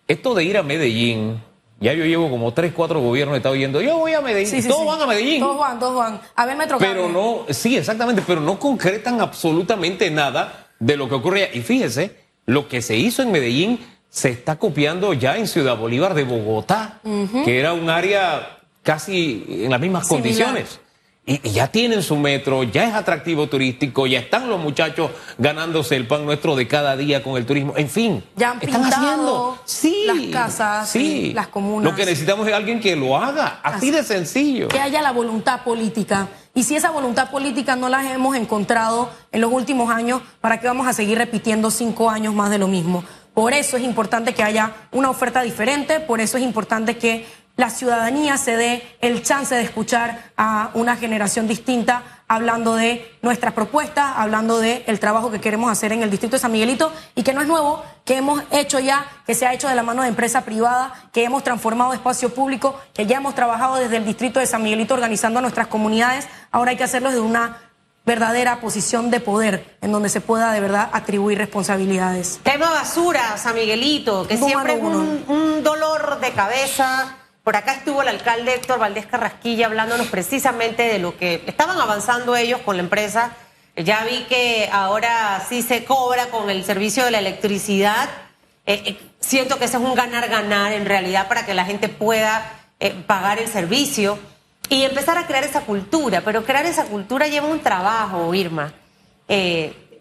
Esto 0.08 0.34
de 0.36 0.44
ir 0.44 0.58
a 0.58 0.63
Medellín, 0.63 1.41
ya 1.79 1.94
yo 1.94 2.05
llevo 2.05 2.29
como 2.29 2.53
tres, 2.53 2.74
cuatro 2.75 3.00
gobiernos, 3.01 3.36
he 3.36 3.38
estado 3.38 3.55
yendo, 3.55 3.82
yo 3.82 3.98
voy 3.98 4.13
a 4.13 4.22
Medellín, 4.22 4.67
todos 4.67 4.86
van 4.86 5.01
a 5.01 5.08
Medellín. 5.08 5.39
Todos 5.39 5.60
van, 5.60 5.79
todos 5.79 5.96
van. 5.96 6.22
A 6.36 6.46
ver, 6.46 6.55
Metro 6.55 6.77
Pero 6.77 7.10
no, 7.10 7.46
sí, 7.50 7.75
exactamente, 7.75 8.24
pero 8.25 8.41
no 8.41 8.60
concretan 8.60 9.20
absolutamente 9.20 10.10
nada 10.12 10.67
de 10.79 10.98
lo 10.98 11.10
que 11.10 11.15
ocurría. 11.15 11.53
Y 11.53 11.62
fíjese, 11.62 12.15
lo 12.46 12.67
que 12.67 12.82
se 12.82 12.96
hizo 12.96 13.24
en 13.24 13.32
Medellín 13.32 13.79
se 14.10 14.29
está 14.29 14.58
copiando 14.58 15.13
ya 15.13 15.38
en 15.38 15.48
Ciudad 15.48 15.75
Bolívar 15.75 16.13
de 16.13 16.24
Bogotá, 16.24 17.01
que 17.44 17.60
era 17.60 17.74
un 17.74 17.89
área 17.89 18.60
casi 18.84 19.44
en 19.50 19.72
las 19.72 19.82
mismas 19.82 20.08
condiciones. 20.08 20.79
Y, 21.27 21.50
ya 21.50 21.67
tienen 21.67 22.03
su 22.03 22.17
metro, 22.17 22.62
ya 22.63 22.84
es 22.84 22.94
atractivo 22.94 23.48
turístico, 23.48 24.05
ya 24.05 24.20
están 24.20 24.48
los 24.48 24.60
muchachos 24.60 25.10
ganándose 25.39 25.96
el 25.96 26.05
pan 26.05 26.24
nuestro 26.24 26.55
de 26.55 26.67
cada 26.67 26.96
día 26.96 27.24
con 27.24 27.36
el 27.38 27.48
turismo. 27.48 27.74
En 27.77 27.89
fin, 27.89 28.24
ya 28.36 28.51
han 28.51 28.62
están 28.62 28.84
haciendo 28.84 29.58
sí, 29.65 30.05
las 30.05 30.20
casas, 30.32 30.89
sí. 30.89 31.34
las 31.34 31.48
comunas. 31.48 31.91
Lo 31.91 31.96
que 31.96 32.05
necesitamos 32.05 32.48
es 32.48 32.53
alguien 32.53 32.79
que 32.79 32.96
lo 32.96 33.17
haga, 33.17 33.60
así, 33.63 33.89
de 33.89 34.03
sencillo. 34.03 34.67
Que 34.67 34.79
haya 34.79 35.01
la 35.01 35.12
voluntad 35.12 35.63
política. 35.63 36.27
Y 36.53 36.63
si 36.63 36.75
esa 36.75 36.91
voluntad 36.91 37.32
política 37.32 37.75
no 37.75 37.89
la 37.89 38.13
hemos 38.13 38.36
encontrado 38.36 39.10
en 39.32 39.41
los 39.41 39.51
últimos 39.51 39.89
años, 39.89 40.22
¿para 40.41 40.60
qué 40.60 40.67
vamos 40.67 40.88
a 40.88 40.94
seguir 40.94 41.17
repitiendo 41.17 41.72
cinco 41.72 42.12
años 42.12 42.36
más 42.36 42.51
de 42.51 42.60
lo 42.60 42.67
mismo? 42.67 43.03
Por 43.34 43.53
eso 43.53 43.77
es 43.77 43.84
importante 43.84 44.34
que 44.34 44.44
haya 44.44 44.74
una 44.91 45.10
oferta 45.10 45.41
diferente, 45.41 46.00
por 46.00 46.22
eso 46.22 46.38
es 46.38 46.44
importante 46.44 46.98
que 46.98 47.25
la 47.58 47.70
ciudadanía 47.70 48.38
se 48.38 48.58
dé 48.58 48.98
el 49.02 49.24
chance 49.24 49.56
de 49.56 49.62
escuchar 49.62 50.32
a 50.36 50.72
una 50.74 50.98
generación 50.98 51.48
distinta 51.48 52.04
hablando 52.28 52.76
de 52.76 53.18
nuestras 53.22 53.54
propuestas, 53.54 54.14
hablando 54.18 54.60
del 54.60 54.84
el 54.88 55.00
trabajo 55.00 55.32
que 55.32 55.40
queremos 55.40 55.72
hacer 55.72 55.94
en 55.94 56.04
el 56.04 56.10
distrito 56.10 56.36
de 56.36 56.40
San 56.40 56.52
Miguelito 56.52 56.92
y 57.14 57.24
que 57.24 57.34
no 57.34 57.42
es 57.42 57.48
nuevo, 57.48 57.84
que 58.04 58.18
hemos 58.18 58.42
hecho 58.52 58.80
ya, 58.80 59.06
que 59.26 59.36
se 59.36 59.46
ha 59.46 59.54
hecho 59.54 59.70
de 59.70 59.76
la 59.76 59.84
mano 59.84 60.02
de 60.02 60.10
empresa 60.10 60.42
privada, 60.42 60.94
que 61.14 61.24
hemos 61.24 61.44
transformado 61.44 61.94
espacio 61.94 62.34
público, 62.34 62.80
que 62.94 63.06
ya 63.06 63.18
hemos 63.18 63.36
trabajado 63.36 63.76
desde 63.76 63.98
el 63.98 64.06
distrito 64.06 64.40
de 64.40 64.48
San 64.48 64.64
Miguelito 64.64 64.96
organizando 64.96 65.40
a 65.40 65.42
nuestras 65.42 65.68
comunidades. 65.68 66.28
Ahora 66.52 66.72
hay 66.72 66.78
que 66.78 66.84
hacerlo 66.84 67.10
desde 67.10 67.22
una 67.22 67.60
verdadera 68.06 68.60
posición 68.60 69.10
de 69.12 69.20
poder 69.20 69.78
en 69.82 69.92
donde 69.92 70.10
se 70.10 70.22
pueda 70.22 70.52
de 70.52 70.60
verdad 70.60 70.90
atribuir 70.94 71.38
responsabilidades. 71.38 72.40
Tema 72.44 72.70
basura, 72.70 73.38
San 73.38 73.56
Miguelito, 73.56 74.28
que 74.28 74.38
siempre 74.38 74.74
es 74.74 74.84
un 74.84 75.64
dolor 75.64 76.20
de 76.20 76.32
cabeza 76.32 77.16
por 77.46 77.56
acá 77.56 77.74
estuvo 77.74 78.02
el 78.02 78.08
alcalde 78.08 78.56
Héctor 78.56 78.80
Valdés 78.80 79.06
Carrasquilla 79.06 79.68
hablándonos 79.68 80.08
precisamente 80.08 80.82
de 80.82 80.98
lo 80.98 81.16
que 81.16 81.44
estaban 81.46 81.80
avanzando 81.80 82.36
ellos 82.36 82.60
con 82.62 82.75
la 82.75 82.82
empresa. 82.82 83.34
Ya 83.75 84.04
vi 84.04 84.24
que 84.24 84.68
ahora 84.72 85.46
sí 85.48 85.62
se 85.62 85.86
cobra 85.86 86.25
con 86.32 86.50
el 86.50 86.66
servicio 86.66 87.06
de 87.06 87.12
la 87.12 87.20
electricidad. 87.20 88.10
Eh, 88.66 88.82
eh, 88.88 89.00
siento 89.20 89.60
que 89.60 89.66
ese 89.66 89.78
es 89.78 89.84
un 89.84 89.94
ganar-ganar 89.94 90.74
en 90.74 90.88
realidad 90.88 91.28
para 91.28 91.46
que 91.46 91.54
la 91.54 91.66
gente 91.66 91.88
pueda 91.88 92.52
eh, 92.80 92.96
pagar 93.06 93.38
el 93.38 93.48
servicio 93.48 94.18
y 94.68 94.82
empezar 94.82 95.20
a 95.20 95.28
crear 95.28 95.44
esa 95.44 95.62
cultura. 95.62 96.22
Pero 96.22 96.44
crear 96.44 96.66
esa 96.66 96.86
cultura 96.86 97.28
lleva 97.28 97.46
un 97.46 97.60
trabajo, 97.60 98.34
Irma. 98.34 98.74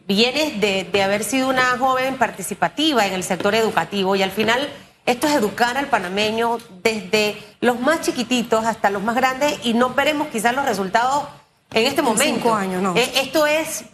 vienes 0.06 0.60
de, 0.62 0.88
de 0.90 1.02
haber 1.02 1.24
sido 1.24 1.50
una 1.50 1.76
joven 1.76 2.16
participativa 2.16 3.06
en 3.06 3.12
el 3.12 3.22
sector 3.22 3.54
educativo 3.54 4.16
y 4.16 4.22
al 4.22 4.30
final 4.30 4.66
esto 5.06 5.26
es 5.26 5.34
educar 5.34 5.76
al 5.76 5.86
panameño 5.86 6.58
desde 6.82 7.36
los 7.60 7.78
más 7.78 8.00
chiquititos 8.00 8.64
hasta 8.64 8.90
los 8.90 9.02
más 9.02 9.14
grandes 9.14 9.58
y 9.64 9.74
no 9.74 9.90
veremos 9.90 10.28
quizás 10.28 10.54
los 10.54 10.64
resultados 10.64 11.24
en 11.72 11.86
este 11.86 12.02
momento. 12.02 12.34
Cinco 12.34 12.54
años, 12.54 12.82
no. 12.82 12.96
Eh, 12.96 13.12
esto 13.16 13.46
es 13.46 13.84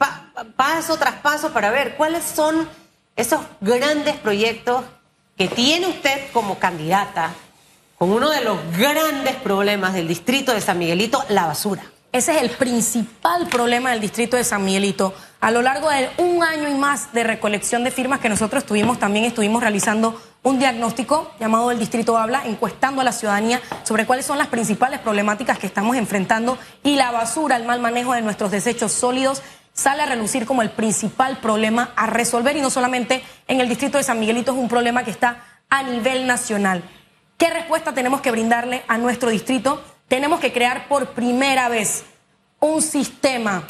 paso 0.56 0.96
tras 0.98 1.16
paso 1.16 1.50
para 1.50 1.70
ver 1.70 1.96
cuáles 1.96 2.24
son 2.24 2.68
esos 3.16 3.40
grandes 3.60 4.16
proyectos 4.16 4.84
que 5.36 5.48
tiene 5.48 5.88
usted 5.88 6.30
como 6.32 6.58
candidata 6.58 7.32
con 7.98 8.12
uno 8.12 8.30
de 8.30 8.42
los 8.42 8.58
grandes 8.78 9.36
problemas 9.36 9.94
del 9.94 10.08
distrito 10.08 10.52
de 10.52 10.60
San 10.60 10.78
Miguelito, 10.78 11.22
la 11.28 11.46
basura. 11.46 11.82
Ese 12.12 12.34
es 12.34 12.42
el 12.42 12.50
principal 12.50 13.46
problema 13.48 13.90
del 13.90 14.00
distrito 14.00 14.36
de 14.36 14.44
San 14.44 14.64
Miguelito. 14.64 15.14
A 15.40 15.50
lo 15.50 15.62
largo 15.62 15.88
de 15.90 16.10
un 16.18 16.42
año 16.42 16.68
y 16.68 16.74
más 16.74 17.12
de 17.12 17.24
recolección 17.24 17.84
de 17.84 17.90
firmas 17.90 18.20
que 18.20 18.28
nosotros 18.28 18.64
tuvimos, 18.64 18.98
también 18.98 19.24
estuvimos 19.24 19.62
realizando 19.62 20.20
un 20.42 20.58
diagnóstico 20.58 21.30
llamado 21.38 21.70
El 21.70 21.78
Distrito 21.78 22.16
Habla, 22.16 22.42
encuestando 22.46 23.00
a 23.00 23.04
la 23.04 23.12
ciudadanía 23.12 23.60
sobre 23.84 24.06
cuáles 24.06 24.26
son 24.26 24.38
las 24.38 24.48
principales 24.48 25.00
problemáticas 25.00 25.58
que 25.58 25.66
estamos 25.66 25.96
enfrentando 25.96 26.58
y 26.82 26.96
la 26.96 27.10
basura, 27.10 27.56
el 27.56 27.64
mal 27.64 27.80
manejo 27.80 28.14
de 28.14 28.22
nuestros 28.22 28.50
desechos 28.50 28.92
sólidos 28.92 29.42
sale 29.72 30.02
a 30.02 30.06
relucir 30.06 30.46
como 30.46 30.62
el 30.62 30.70
principal 30.70 31.38
problema 31.38 31.92
a 31.96 32.06
resolver 32.06 32.56
y 32.56 32.60
no 32.60 32.70
solamente 32.70 33.22
en 33.48 33.60
el 33.60 33.68
distrito 33.68 33.98
de 33.98 34.04
San 34.04 34.18
Miguelito, 34.18 34.52
es 34.52 34.58
un 34.58 34.68
problema 34.68 35.04
que 35.04 35.10
está 35.10 35.44
a 35.68 35.82
nivel 35.82 36.26
nacional. 36.26 36.82
¿Qué 37.38 37.48
respuesta 37.50 37.94
tenemos 37.94 38.20
que 38.20 38.30
brindarle 38.30 38.82
a 38.88 38.98
nuestro 38.98 39.30
distrito? 39.30 39.80
tenemos 40.10 40.40
que 40.40 40.52
crear 40.52 40.88
por 40.88 41.10
primera 41.10 41.68
vez 41.68 42.02
un 42.58 42.82
sistema 42.82 43.62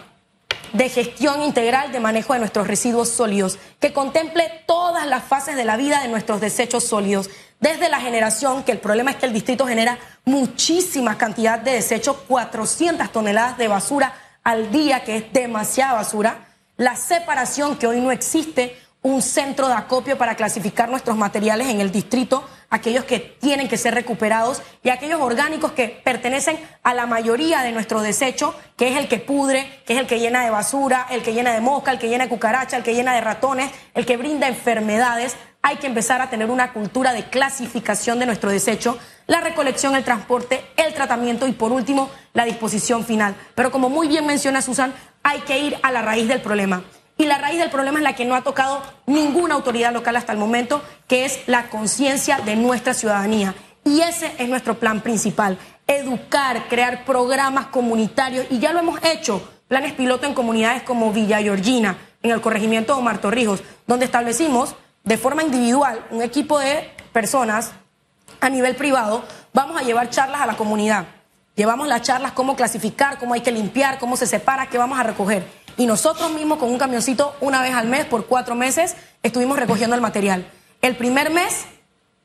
de 0.72 0.88
gestión 0.88 1.42
integral 1.42 1.92
de 1.92 2.00
manejo 2.00 2.32
de 2.32 2.38
nuestros 2.38 2.66
residuos 2.66 3.08
sólidos, 3.08 3.58
que 3.78 3.92
contemple 3.92 4.62
todas 4.66 5.06
las 5.06 5.24
fases 5.24 5.56
de 5.56 5.64
la 5.64 5.76
vida 5.76 6.00
de 6.00 6.08
nuestros 6.08 6.40
desechos 6.40 6.84
sólidos, 6.84 7.30
desde 7.60 7.88
la 7.88 8.00
generación, 8.00 8.62
que 8.62 8.72
el 8.72 8.78
problema 8.78 9.10
es 9.10 9.16
que 9.16 9.26
el 9.26 9.32
distrito 9.32 9.66
genera 9.66 9.98
muchísima 10.24 11.18
cantidad 11.18 11.58
de 11.58 11.72
desechos, 11.72 12.16
400 12.28 13.10
toneladas 13.12 13.58
de 13.58 13.68
basura 13.68 14.14
al 14.42 14.70
día, 14.70 15.04
que 15.04 15.16
es 15.16 15.32
demasiada 15.32 15.94
basura, 15.94 16.48
la 16.76 16.96
separación, 16.96 17.76
que 17.76 17.86
hoy 17.86 18.00
no 18.00 18.10
existe, 18.10 18.78
un 19.02 19.22
centro 19.22 19.68
de 19.68 19.74
acopio 19.74 20.16
para 20.18 20.34
clasificar 20.34 20.88
nuestros 20.88 21.16
materiales 21.16 21.68
en 21.68 21.80
el 21.80 21.90
distrito, 21.90 22.46
aquellos 22.70 23.04
que 23.04 23.18
tienen 23.18 23.68
que 23.68 23.76
ser 23.76 23.94
recuperados 23.94 24.62
y 24.82 24.88
aquellos 24.88 25.20
orgánicos 25.20 25.72
que 25.72 25.88
pertenecen 25.88 26.58
a 26.82 26.94
la 26.94 27.06
mayoría 27.06 27.62
de 27.62 27.72
nuestro 27.72 28.00
desecho, 28.00 28.54
que 28.76 28.88
es 28.88 28.96
el 28.96 29.08
que 29.08 29.18
pudre, 29.18 29.82
que 29.84 29.94
es 29.94 29.98
el 29.98 30.06
que 30.06 30.20
llena 30.20 30.44
de 30.44 30.50
basura, 30.50 31.06
el 31.10 31.22
que 31.22 31.34
llena 31.34 31.52
de 31.52 31.60
mosca, 31.60 31.90
el 31.90 31.98
que 31.98 32.08
llena 32.08 32.24
de 32.24 32.30
cucaracha, 32.30 32.76
el 32.76 32.84
que 32.84 32.94
llena 32.94 33.14
de 33.14 33.20
ratones, 33.20 33.70
el 33.94 34.06
que 34.06 34.16
brinda 34.16 34.48
enfermedades. 34.48 35.36
Hay 35.62 35.76
que 35.76 35.88
empezar 35.88 36.22
a 36.22 36.30
tener 36.30 36.50
una 36.50 36.72
cultura 36.72 37.12
de 37.12 37.24
clasificación 37.24 38.18
de 38.18 38.26
nuestro 38.26 38.50
desecho, 38.50 38.98
la 39.26 39.40
recolección, 39.40 39.94
el 39.94 40.04
transporte, 40.04 40.64
el 40.76 40.94
tratamiento 40.94 41.46
y 41.46 41.52
por 41.52 41.72
último 41.72 42.08
la 42.32 42.44
disposición 42.44 43.04
final. 43.04 43.34
Pero 43.54 43.70
como 43.70 43.90
muy 43.90 44.08
bien 44.08 44.26
menciona 44.26 44.62
Susan, 44.62 44.94
hay 45.22 45.40
que 45.40 45.58
ir 45.58 45.76
a 45.82 45.92
la 45.92 46.02
raíz 46.02 46.28
del 46.28 46.40
problema. 46.40 46.82
Y 47.20 47.26
la 47.26 47.36
raíz 47.36 47.58
del 47.58 47.68
problema 47.68 47.98
es 47.98 48.02
la 48.02 48.14
que 48.14 48.24
no 48.24 48.34
ha 48.34 48.40
tocado 48.40 48.82
ninguna 49.04 49.54
autoridad 49.54 49.92
local 49.92 50.16
hasta 50.16 50.32
el 50.32 50.38
momento, 50.38 50.82
que 51.06 51.26
es 51.26 51.40
la 51.46 51.68
conciencia 51.68 52.38
de 52.38 52.56
nuestra 52.56 52.94
ciudadanía. 52.94 53.54
Y 53.84 54.00
ese 54.00 54.32
es 54.38 54.48
nuestro 54.48 54.78
plan 54.78 55.02
principal, 55.02 55.58
educar, 55.86 56.66
crear 56.70 57.04
programas 57.04 57.66
comunitarios, 57.66 58.46
y 58.48 58.58
ya 58.58 58.72
lo 58.72 58.78
hemos 58.78 59.04
hecho, 59.04 59.46
planes 59.68 59.92
piloto 59.92 60.26
en 60.26 60.32
comunidades 60.32 60.82
como 60.82 61.12
Villa 61.12 61.42
Georgina, 61.42 61.98
en 62.22 62.30
el 62.30 62.40
corregimiento 62.40 62.94
de 62.94 63.00
Omar 63.00 63.18
Torrijos, 63.18 63.62
donde 63.86 64.06
establecimos 64.06 64.74
de 65.04 65.18
forma 65.18 65.42
individual 65.42 66.02
un 66.10 66.22
equipo 66.22 66.58
de 66.58 66.90
personas 67.12 67.72
a 68.40 68.48
nivel 68.48 68.76
privado, 68.76 69.24
vamos 69.52 69.78
a 69.78 69.84
llevar 69.84 70.08
charlas 70.08 70.40
a 70.40 70.46
la 70.46 70.56
comunidad. 70.56 71.04
Llevamos 71.54 71.86
las 71.86 72.00
charlas, 72.00 72.32
cómo 72.32 72.56
clasificar, 72.56 73.18
cómo 73.18 73.34
hay 73.34 73.42
que 73.42 73.52
limpiar, 73.52 73.98
cómo 73.98 74.16
se 74.16 74.26
separa, 74.26 74.70
qué 74.70 74.78
vamos 74.78 74.98
a 74.98 75.02
recoger 75.02 75.59
y 75.80 75.86
nosotros 75.86 76.30
mismos 76.32 76.58
con 76.58 76.68
un 76.68 76.76
camioncito 76.76 77.34
una 77.40 77.62
vez 77.62 77.72
al 77.72 77.88
mes 77.88 78.04
por 78.04 78.26
cuatro 78.26 78.54
meses 78.54 78.96
estuvimos 79.22 79.58
recogiendo 79.58 79.96
el 79.96 80.02
material. 80.02 80.46
El 80.82 80.94
primer 80.94 81.30
mes, 81.30 81.64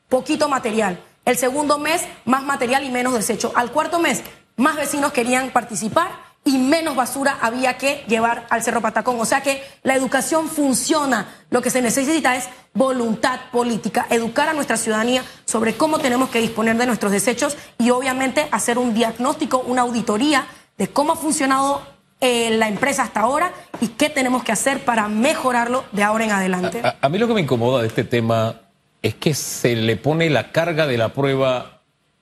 poquito 0.10 0.50
material. 0.50 1.02
El 1.24 1.38
segundo 1.38 1.80
mes, 1.80 2.02
más 2.26 2.44
material 2.44 2.84
y 2.84 2.92
menos 2.92 3.14
desecho. 3.14 3.54
Al 3.56 3.72
cuarto 3.72 3.98
mes, 3.98 4.24
más 4.58 4.76
vecinos 4.76 5.14
querían 5.14 5.52
participar 5.52 6.12
y 6.44 6.58
menos 6.58 6.98
basura 6.98 7.38
había 7.40 7.78
que 7.78 8.04
llevar 8.10 8.46
al 8.50 8.62
Cerro 8.62 8.82
Patacón. 8.82 9.22
O 9.22 9.26
sea 9.26 9.40
que 9.40 9.64
la 9.84 9.96
educación 9.96 10.50
funciona. 10.50 11.34
Lo 11.50 11.62
que 11.62 11.70
se 11.70 11.82
necesita 11.82 12.36
es 12.36 12.50
voluntad 12.74 13.40
política, 13.54 14.06
educar 14.10 14.50
a 14.50 14.54
nuestra 14.54 14.76
ciudadanía 14.76 15.24
sobre 15.46 15.78
cómo 15.78 16.00
tenemos 16.00 16.30
que 16.30 16.42
disponer 16.42 16.76
de 16.76 16.88
nuestros 16.88 17.14
desechos 17.14 17.56
y 17.78 17.92
obviamente 17.92 18.50
hacer 18.52 18.78
un 18.78 18.94
diagnóstico, 18.94 19.60
una 19.60 19.84
auditoría 19.84 20.46
de 20.78 20.90
cómo 20.90 21.14
ha 21.14 21.16
funcionado 21.16 21.95
eh, 22.26 22.50
la 22.58 22.68
empresa 22.68 23.04
hasta 23.04 23.22
ahora 23.22 23.54
y 23.80 23.90
qué 23.90 24.10
tenemos 24.10 24.44
que 24.44 24.52
hacer 24.52 24.84
para 24.84 25.08
mejorarlo 25.08 25.86
de 25.92 26.02
ahora 26.02 26.26
en 26.26 26.32
adelante. 26.32 26.82
A, 27.00 27.10
mí 27.10 27.18
lo 27.20 27.28
que 27.28 27.36
me 27.36 27.42
incomoda 27.42 27.82
de 27.82 27.88
este 27.88 28.04
tema 28.04 28.62
es 29.02 29.14
que 29.14 29.36
se 29.36 29.76
le 29.76 29.96
pone 29.96 30.30
la 30.32 30.52
carga 30.52 30.88
de 30.88 30.98
la 30.98 31.10
prueba 31.10 31.82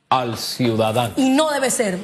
al 0.10 0.38
ciudadano. 0.38 1.14
Y 1.16 1.30
no 1.30 1.52
debe 1.52 1.72
ser. 1.72 2.00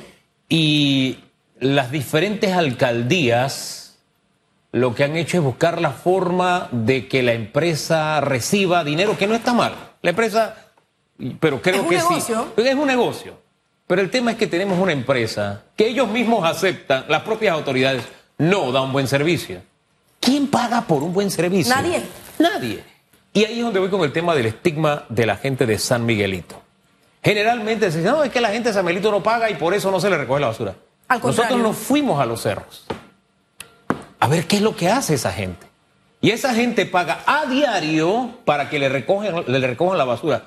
Y 0.48 1.20
las 1.60 1.92
diferentes 1.92 2.54
alcaldías 2.54 3.80
lo 4.72 4.96
que 4.96 5.04
han 5.04 5.16
hecho 5.18 5.38
es 5.38 5.44
buscar 5.44 5.82
la 5.82 5.92
forma 5.92 6.70
de 6.72 7.08
que 7.08 7.24
la 7.24 7.34
empresa 7.34 8.22
reciba 8.22 8.84
dinero, 8.84 9.18
que 9.18 9.28
no 9.28 9.36
está 9.36 9.54
mal. 9.54 9.74
La 10.02 10.12
empresa, 10.12 10.56
pero 11.40 11.62
creo 11.62 11.88
que 11.88 12.00
sí. 12.00 12.34
Es 12.56 12.76
un 12.76 12.88
negocio. 12.88 13.49
Pero 13.90 14.04
el 14.04 14.12
tema 14.12 14.30
es 14.30 14.38
que 14.38 14.46
tenemos 14.46 14.78
una 14.78 14.92
empresa 14.92 15.64
que 15.76 15.88
ellos 15.88 16.08
mismos 16.08 16.48
aceptan, 16.48 17.06
las 17.08 17.24
propias 17.24 17.56
autoridades, 17.56 18.04
no 18.38 18.72
da 18.72 18.82
un 18.82 18.94
buen 18.94 19.08
servicio. 19.08 19.64
¿Quién 20.20 20.46
paga 20.46 20.82
por 20.82 21.02
un 21.02 21.12
buen 21.12 21.32
servicio? 21.32 21.74
Nadie. 21.74 22.04
Nadie. 22.38 22.84
Y 23.34 23.46
ahí 23.46 23.58
es 23.58 23.64
donde 23.66 23.80
voy 23.80 23.90
con 23.90 24.02
el 24.02 24.12
tema 24.12 24.36
del 24.36 24.46
estigma 24.46 25.06
de 25.10 25.26
la 25.26 25.38
gente 25.38 25.66
de 25.66 25.80
San 25.80 26.06
Miguelito. 26.06 26.62
Generalmente 27.24 27.90
se 27.90 27.98
dice, 27.98 28.12
no, 28.12 28.24
es 28.24 28.32
que 28.32 28.40
la 28.40 28.50
gente 28.50 28.70
de 28.70 28.74
San 28.76 28.86
Miguelito 28.86 29.10
no 29.10 29.24
paga 29.24 29.50
y 29.50 29.56
por 29.56 29.74
eso 29.74 29.90
no 29.90 30.00
se 30.00 30.12
le 30.12 30.20
recoge 30.20 30.40
la 30.40 30.48
basura. 30.50 30.76
Nosotros 31.24 31.60
nos 31.60 31.76
fuimos 31.76 32.22
a 32.22 32.28
los 32.28 32.44
cerros 32.44 32.86
a 34.20 34.28
ver 34.28 34.46
qué 34.46 34.58
es 34.58 34.62
lo 34.62 34.76
que 34.76 34.88
hace 34.90 35.16
esa 35.16 35.32
gente. 35.32 35.66
Y 36.22 36.30
esa 36.30 36.54
gente 36.54 36.86
paga 36.86 37.24
a 37.26 37.48
diario 37.48 38.38
para 38.46 38.70
que 38.70 38.78
le 38.78 38.88
recojan, 38.88 39.46
le 39.48 39.60
recojan 39.66 39.98
la 39.98 40.06
basura. 40.06 40.44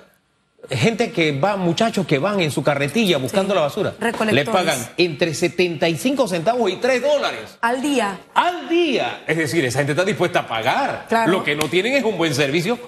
Gente 0.70 1.12
que 1.12 1.32
va, 1.38 1.56
muchachos 1.56 2.06
que 2.06 2.18
van 2.18 2.40
en 2.40 2.50
su 2.50 2.62
carretilla 2.62 3.18
buscando 3.18 3.54
la 3.54 3.62
basura, 3.62 3.94
le 4.30 4.44
pagan 4.44 4.78
entre 4.96 5.34
75 5.34 6.28
centavos 6.28 6.70
y 6.70 6.76
3 6.76 7.02
dólares. 7.02 7.58
Al 7.60 7.82
día. 7.82 8.18
Al 8.34 8.68
día. 8.68 9.24
Es 9.26 9.36
decir, 9.36 9.64
esa 9.64 9.78
gente 9.78 9.92
está 9.92 10.04
dispuesta 10.04 10.40
a 10.40 10.46
pagar. 10.46 11.06
Lo 11.26 11.42
que 11.44 11.56
no 11.56 11.68
tienen 11.68 11.94
es 11.94 12.04
un 12.04 12.16
buen 12.16 12.34
servicio 12.34 12.78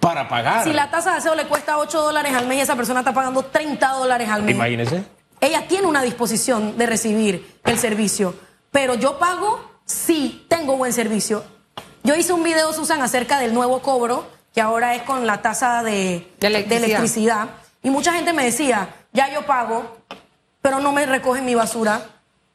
para 0.00 0.28
pagar. 0.28 0.64
Si 0.64 0.72
la 0.72 0.90
tasa 0.90 1.12
de 1.12 1.18
aseo 1.18 1.34
le 1.34 1.44
cuesta 1.44 1.78
8 1.78 2.00
dólares 2.00 2.34
al 2.34 2.46
mes 2.46 2.58
y 2.58 2.60
esa 2.62 2.76
persona 2.76 3.00
está 3.00 3.12
pagando 3.12 3.44
30 3.44 3.88
dólares 3.92 4.28
al 4.28 4.42
mes. 4.42 4.54
Imagínese. 4.54 5.04
Ella 5.40 5.66
tiene 5.66 5.86
una 5.86 6.02
disposición 6.02 6.78
de 6.78 6.86
recibir 6.86 7.58
el 7.64 7.78
servicio, 7.78 8.34
pero 8.70 8.94
yo 8.94 9.18
pago 9.18 9.60
si 9.84 10.44
tengo 10.48 10.76
buen 10.76 10.92
servicio. 10.92 11.44
Yo 12.04 12.14
hice 12.14 12.32
un 12.32 12.42
video, 12.42 12.72
Susan, 12.72 13.00
acerca 13.02 13.38
del 13.38 13.52
nuevo 13.52 13.80
cobro 13.80 14.26
que 14.54 14.60
ahora 14.60 14.94
es 14.94 15.02
con 15.02 15.26
la 15.26 15.42
tasa 15.42 15.82
de, 15.82 16.30
electricidad. 16.40 17.48
Y 17.82 17.90
mucha 17.90 18.12
gente 18.12 18.32
me 18.32 18.44
decía, 18.44 18.88
ya 19.12 19.32
yo 19.32 19.46
pago, 19.46 19.98
pero 20.60 20.80
no 20.80 20.92
me 20.92 21.06
recogen 21.06 21.44
mi 21.44 21.54
basura. 21.54 22.02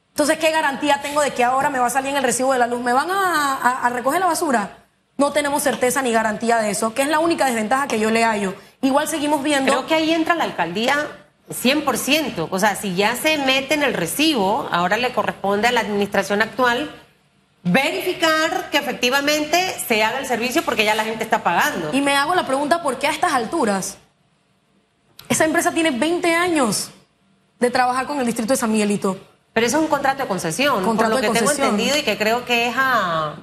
Entonces, 0.10 0.38
¿qué 0.38 0.51
garantía 0.51 1.01
tengo 1.01 1.22
de 1.22 1.32
que 1.32 1.44
ahora 1.44 1.70
me 1.70 1.80
va 1.80 1.88
a 1.88 1.92
salir 1.92 2.12
en 2.12 2.18
el 2.18 2.24
recibo 2.24 2.54
de 2.54 2.60
la 2.60 2.68
luz? 2.68 2.82
¿Me 2.82 2.94
van 2.94 3.10
a, 3.12 3.89
recoger 3.94 4.20
la 4.20 4.27
basura? 4.27 4.77
No 5.18 5.32
tenemos 5.32 5.63
certeza 5.63 6.01
ni 6.01 6.12
garantía 6.12 6.58
de 6.58 6.70
eso, 6.70 6.94
que 6.94 7.01
es 7.01 7.08
la 7.08 7.20
única 7.20 7.46
desventaja 7.46 7.88
que 7.88 8.00
yo 8.00 8.12
le 8.12 8.24
hallo. 8.24 8.54
Igual 8.82 9.08
seguimos 9.08 9.44
viendo... 9.44 9.72
Creo 9.72 9.88
que 9.88 9.96
ahí 9.96 10.12
entra 10.12 10.36
la 10.36 10.44
alcaldía 10.44 11.08
100%. 11.50 12.48
O 12.51 12.60
sea, 12.60 12.75
si 12.75 12.96
ya 12.96 13.16
se 13.16 13.38
mete 13.39 13.74
en 13.74 13.84
el 13.84 13.96
recibo, 13.96 14.70
ahora 14.72 14.98
le 14.98 15.13
corresponde 15.13 15.68
a 15.68 15.72
la 15.72 15.82
administración 15.82 16.44
actual 16.44 16.92
verificar 17.71 18.69
que 18.69 18.77
efectivamente 18.77 19.75
se 19.88 20.03
haga 20.03 20.19
el 20.19 20.25
servicio 20.25 20.63
porque 20.63 20.86
ya 20.86 20.95
la 20.95 21.03
gente 21.03 21.24
está 21.24 21.43
pagando. 21.43 21.89
Y 21.93 22.01
me 22.01 22.15
hago 22.15 22.36
la 22.36 22.45
pregunta, 22.45 22.81
¿por 22.81 23.00
qué 23.00 23.07
a 23.07 23.12
estas 23.12 23.33
alturas? 23.33 23.97
Esa 25.29 25.45
empresa 25.45 25.71
tiene 25.71 25.91
20 25.91 26.33
años 26.33 26.91
de 27.59 27.69
trabajar 27.69 28.05
con 28.05 28.19
el 28.19 28.25
distrito 28.25 28.53
de 28.53 28.57
San 28.57 28.71
Miguelito. 28.71 29.17
Pero 29.53 29.65
eso 29.65 29.77
es 29.77 29.83
un 29.83 29.89
contrato 29.89 30.21
de 30.21 30.27
concesión, 30.27 30.83
contrato 30.83 31.15
por 31.15 31.24
lo 31.24 31.31
que 31.31 31.39
tengo 31.39 31.51
entendido 31.51 31.97
y 31.97 32.03
que 32.03 32.17
creo 32.17 32.45
que 32.45 32.67
es 32.67 32.75
a... 32.77 33.36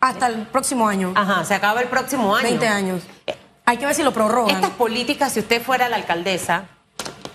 Hasta 0.00 0.26
el 0.26 0.46
próximo 0.46 0.86
año. 0.86 1.12
Ajá, 1.16 1.44
se 1.44 1.54
acaba 1.54 1.80
el 1.80 1.88
próximo 1.88 2.36
año. 2.36 2.48
20 2.48 2.68
años. 2.68 3.02
Hay 3.64 3.78
que 3.78 3.86
ver 3.86 3.94
si 3.94 4.02
lo 4.02 4.12
prorrogan. 4.12 4.54
Estas 4.54 4.70
políticas, 4.70 5.32
si 5.32 5.40
usted 5.40 5.62
fuera 5.62 5.88
la 5.88 5.96
alcaldesa, 5.96 6.66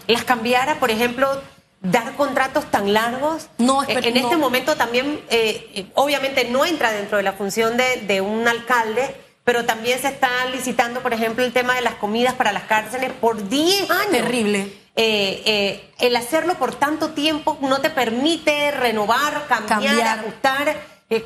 las 0.08 0.24
cambiara, 0.24 0.76
por 0.80 0.92
ejemplo, 0.92 1.42
dar 1.82 2.16
contratos 2.16 2.66
tan 2.66 2.94
largos. 2.94 3.50
No, 3.58 3.84
eh, 3.84 4.00
en 4.02 4.18
este 4.18 4.38
momento 4.38 4.76
también, 4.76 5.22
eh, 5.30 5.70
eh, 5.74 5.86
obviamente 5.96 6.46
no 6.46 6.66
entra 6.66 6.92
dentro 6.92 7.18
de 7.18 7.24
la 7.24 7.34
función 7.34 7.78
de, 7.78 8.22
un 8.22 8.48
alcalde, 8.48 9.16
pero 9.44 9.66
también 9.66 10.00
se 10.00 10.10
está 10.10 10.30
licitando, 10.52 11.02
por 11.02 11.14
ejemplo, 11.14 11.44
el 11.44 11.54
tema 11.54 11.76
de 11.76 11.82
las 11.82 11.96
comidas 11.96 12.34
para 12.34 12.52
las 12.52 12.64
cárceles 12.64 13.12
por 13.14 13.48
10 13.48 13.90
años. 13.90 14.12
Terrible. 14.12 14.74
el 14.96 16.16
hacerlo 16.16 16.56
por 16.56 16.76
tanto 16.76 17.12
tiempo 17.12 17.58
no 17.62 17.80
te 17.80 17.90
permite 17.90 18.72
renovar, 18.72 19.46
cambiar, 19.48 20.20
ajustar. 20.20 20.76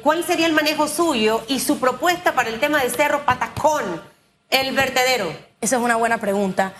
¿Cuál 0.02 0.24
sería 0.24 0.46
el 0.46 0.54
manejo 0.54 0.88
suyo 0.88 1.44
y 1.50 1.60
su 1.60 1.80
propuesta 1.80 2.34
para 2.34 2.50
el 2.50 2.60
tema 2.60 2.82
de 2.82 2.90
Cerro 2.90 3.26
Patacón, 3.26 4.02
el 4.50 4.74
vertedero? 4.74 5.36
Esa 5.60 5.76
es 5.78 5.82
una 5.82 5.98
buena 5.98 6.20
pregunta. 6.20 6.74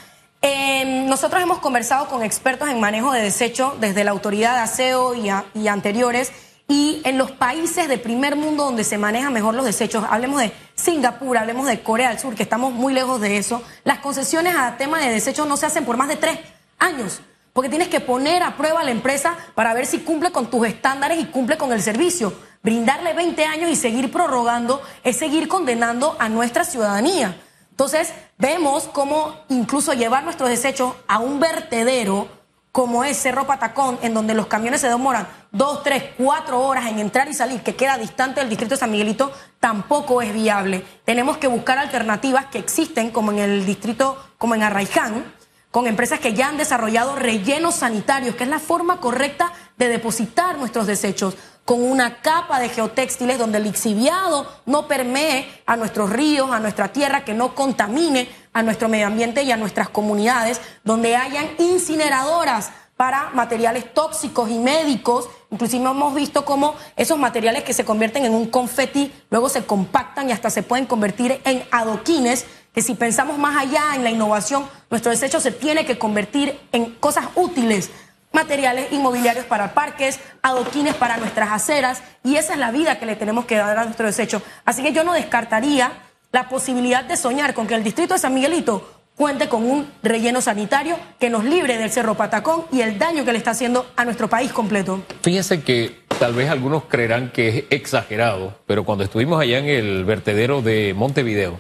Em, 0.46 1.08
nosotros 1.08 1.42
hemos 1.42 1.60
conversado 1.60 2.10
con 2.10 2.22
expertos 2.22 2.68
en 2.68 2.82
manejo 2.82 3.14
de 3.14 3.22
desecho 3.22 3.78
desde 3.80 4.04
la 4.04 4.12
autoridad 4.12 4.56
de 4.56 4.60
aseo 4.60 5.14
y, 5.16 5.68
anteriores 5.70 6.34
y 6.68 7.02
en 7.06 7.18
los 7.18 7.32
países 7.32 7.88
de 7.88 7.98
primer 7.98 8.36
mundo 8.36 8.66
donde 8.66 8.84
se 8.84 8.98
manejan 8.98 9.32
mejor 9.32 9.56
los 9.56 9.64
desechos, 9.64 10.04
hablemos 10.10 10.42
de 10.42 10.52
Singapur, 10.76 11.38
hablemos 11.38 11.66
de 11.66 11.82
Corea 11.82 12.10
del 12.10 12.20
Sur, 12.20 12.36
que 12.36 12.44
estamos 12.44 12.74
muy 12.74 12.94
lejos 12.94 13.22
de 13.22 13.38
eso, 13.38 13.64
las 13.86 14.00
concesiones 14.00 14.54
a 14.58 14.76
tema 14.76 15.00
de 15.00 15.14
desechos 15.14 15.48
no 15.48 15.56
se 15.56 15.66
hacen 15.66 15.86
por 15.86 15.96
más 15.96 16.10
de 16.10 16.18
tres 16.18 16.38
años, 16.78 17.22
porque 17.54 17.70
tienes 17.70 17.88
que 17.88 18.02
poner 18.02 18.44
a 18.44 18.58
prueba 18.58 18.82
a 18.82 18.84
la 18.84 18.92
empresa 18.92 19.38
para 19.56 19.74
ver 19.74 19.86
si 19.86 20.00
cumple 20.00 20.34
con 20.34 20.50
tus 20.50 20.68
estándares 20.68 21.22
y 21.22 21.26
cumple 21.28 21.58
con 21.58 21.72
el 21.72 21.82
servicio. 21.82 22.34
Brindarle 22.62 23.14
20 23.14 23.46
años 23.46 23.72
y 23.72 23.78
seguir 23.78 24.12
prorrogando 24.12 24.82
es 25.06 25.16
seguir 25.16 25.48
condenando 25.48 26.18
a 26.20 26.28
nuestra 26.28 26.66
ciudadanía. 26.66 27.38
Entonces, 27.74 28.14
vemos 28.38 28.84
cómo 28.94 29.34
incluso 29.50 29.94
llevar 29.94 30.24
nuestros 30.24 30.48
desechos 30.48 30.94
a 31.08 31.18
un 31.18 31.40
vertedero 31.40 32.28
como 32.72 33.04
es 33.04 33.18
Cerro 33.18 33.48
Patacón, 33.48 33.98
en 34.04 34.14
donde 34.14 34.36
los 34.36 34.46
camiones 34.46 34.82
se 34.82 34.90
demoran 34.90 35.28
dos, 35.52 35.82
tres, 35.82 36.04
cuatro 36.16 36.62
horas 36.62 36.86
en 36.86 37.00
entrar 37.00 37.28
y 37.28 37.34
salir, 37.34 37.62
que 37.62 37.76
queda 37.76 37.98
distante 37.98 38.42
del 38.42 38.50
distrito 38.50 38.76
de 38.76 38.80
San 38.80 38.92
Miguelito, 38.92 39.32
tampoco 39.60 40.22
es 40.22 40.32
viable. 40.32 40.86
Tenemos 41.04 41.38
que 41.38 41.48
buscar 41.48 41.80
alternativas 41.80 42.46
que 42.46 42.60
existen, 42.60 43.10
como 43.10 43.32
en 43.32 43.40
el 43.40 43.66
distrito, 43.66 44.24
como 44.38 44.54
en 44.54 44.62
Arraiján, 44.62 45.34
con 45.72 45.88
empresas 45.88 46.20
que 46.20 46.36
ya 46.36 46.50
han 46.50 46.58
desarrollado 46.58 47.16
rellenos 47.16 47.74
sanitarios, 47.74 48.36
que 48.36 48.44
es 48.44 48.50
la 48.52 48.60
forma 48.60 49.00
correcta 49.00 49.52
de 49.78 49.88
depositar 49.88 50.60
nuestros 50.60 50.86
desechos 50.86 51.36
con 51.66 51.82
una 51.82 52.22
capa 52.22 52.60
de 52.60 52.70
geotextiles 52.70 53.38
donde 53.38 53.58
el 53.58 53.64
lixiviado 53.64 54.48
no 54.66 54.88
permee 54.88 55.62
a 55.66 55.78
nuestros 55.78 56.10
ríos, 56.10 56.52
a 56.52 56.60
nuestra 56.60 56.90
tierra, 56.90 57.24
que 57.24 57.34
no 57.34 57.56
contamine 57.56 58.28
a 58.52 58.64
nuestro 58.64 58.90
medio 58.90 59.08
ambiente 59.08 59.44
y 59.44 59.52
a 59.52 59.58
nuestras 59.58 59.90
comunidades, 59.90 60.60
donde 60.84 61.16
hayan 61.16 61.50
incineradoras 61.60 62.72
para 62.98 63.32
materiales 63.32 63.94
tóxicos 63.94 64.50
y 64.50 64.60
médicos. 64.60 65.30
Inclusive 65.52 65.90
hemos 65.90 66.14
visto 66.14 66.46
cómo 66.46 66.76
esos 66.96 67.18
materiales 67.18 67.64
que 67.64 67.74
se 67.74 67.86
convierten 67.86 68.26
en 68.26 68.34
un 68.34 68.48
confeti 68.48 69.12
luego 69.30 69.50
se 69.50 69.66
compactan 69.66 70.30
y 70.30 70.32
hasta 70.32 70.50
se 70.50 70.64
pueden 70.64 70.86
convertir 70.86 71.42
en 71.46 71.64
adoquines, 71.72 72.46
que 72.74 72.82
si 72.82 72.96
pensamos 72.96 73.38
más 73.38 73.58
allá 73.58 73.96
en 73.96 74.04
la 74.04 74.10
innovación, 74.10 74.68
nuestro 74.90 75.12
desecho 75.12 75.40
se 75.40 75.52
tiene 75.52 75.86
que 75.86 75.98
convertir 75.98 76.60
en 76.72 76.92
cosas 76.96 77.28
útiles 77.36 77.92
materiales 78.34 78.92
inmobiliarios 78.92 79.46
para 79.46 79.74
parques, 79.74 80.20
adoquines 80.42 80.96
para 80.96 81.18
nuestras 81.18 81.52
aceras, 81.52 82.04
y 82.24 82.36
esa 82.36 82.54
es 82.54 82.60
la 82.60 82.72
vida 82.72 83.00
que 83.00 83.06
le 83.06 83.16
tenemos 83.16 83.46
que 83.46 83.56
dar 83.56 83.78
a 83.78 83.86
nuestro 83.86 84.08
desecho. 84.08 84.42
Así 84.66 84.84
que 84.84 84.92
yo 84.92 85.04
no 85.04 85.14
descartaría 85.14 85.92
la 86.32 86.50
posibilidad 86.50 87.04
de 87.04 87.16
soñar 87.16 87.54
con 87.54 87.68
que 87.68 87.76
el 87.76 87.84
distrito 87.84 88.16
de 88.16 88.20
San 88.20 88.34
Miguelito 88.34 88.90
cuente 89.16 89.48
con 89.48 89.64
un 89.64 89.88
relleno 90.02 90.42
sanitario 90.42 90.98
que 91.20 91.30
nos 91.30 91.44
libre 91.44 91.78
del 91.78 91.92
Cerro 91.92 92.16
Patacón 92.16 92.66
y 92.72 92.82
el 92.82 92.98
daño 92.98 93.24
que 93.24 93.32
le 93.32 93.38
está 93.38 93.52
haciendo 93.52 93.86
a 93.96 94.04
nuestro 94.06 94.28
país 94.28 94.52
completo. 94.52 95.04
Fíjense 95.22 95.62
que 95.62 96.00
tal 96.20 96.34
vez 96.34 96.50
algunos 96.50 96.86
creerán 96.86 97.30
que 97.30 97.50
es 97.50 97.64
exagerado, 97.70 98.58
pero 98.66 98.84
cuando 98.84 99.04
estuvimos 99.04 99.40
allá 99.40 99.60
en 99.60 99.66
el 99.66 100.06
vertedero 100.06 100.64
de 100.64 100.96
Montevideo. 100.96 101.60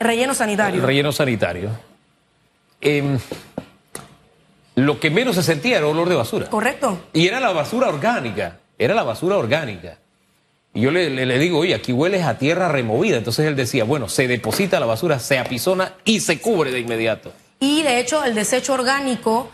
Relleno 0.00 0.34
sanitario. 0.34 0.80
El 0.80 0.86
relleno 0.86 1.12
sanitario. 1.12 1.70
Eh, 2.80 3.18
lo 4.74 5.00
que 5.00 5.10
menos 5.10 5.36
se 5.36 5.42
sentía 5.42 5.78
era 5.78 5.86
olor 5.86 6.08
de 6.08 6.16
basura. 6.16 6.48
Correcto. 6.48 7.06
Y 7.12 7.26
era 7.26 7.40
la 7.40 7.52
basura 7.52 7.88
orgánica, 7.88 8.58
era 8.78 8.94
la 8.94 9.02
basura 9.02 9.36
orgánica. 9.36 9.98
Y 10.72 10.82
yo 10.82 10.90
le, 10.90 11.10
le, 11.10 11.38
digo, 11.38 11.58
oye, 11.58 11.74
aquí 11.74 11.92
hueles 11.92 12.24
a 12.24 12.38
tierra 12.38 12.68
removida. 12.68 13.16
Entonces 13.16 13.46
él 13.46 13.56
decía, 13.56 13.84
bueno, 13.84 14.08
se 14.08 14.28
deposita 14.28 14.78
la 14.78 14.86
basura, 14.86 15.18
se 15.18 15.38
apisona 15.38 15.94
y 16.04 16.20
se 16.20 16.40
cubre 16.40 16.70
de 16.70 16.80
inmediato. 16.80 17.32
Y 17.58 17.82
de 17.82 17.98
hecho 17.98 18.24
el 18.24 18.34
desecho 18.34 18.74
orgánico 18.74 19.50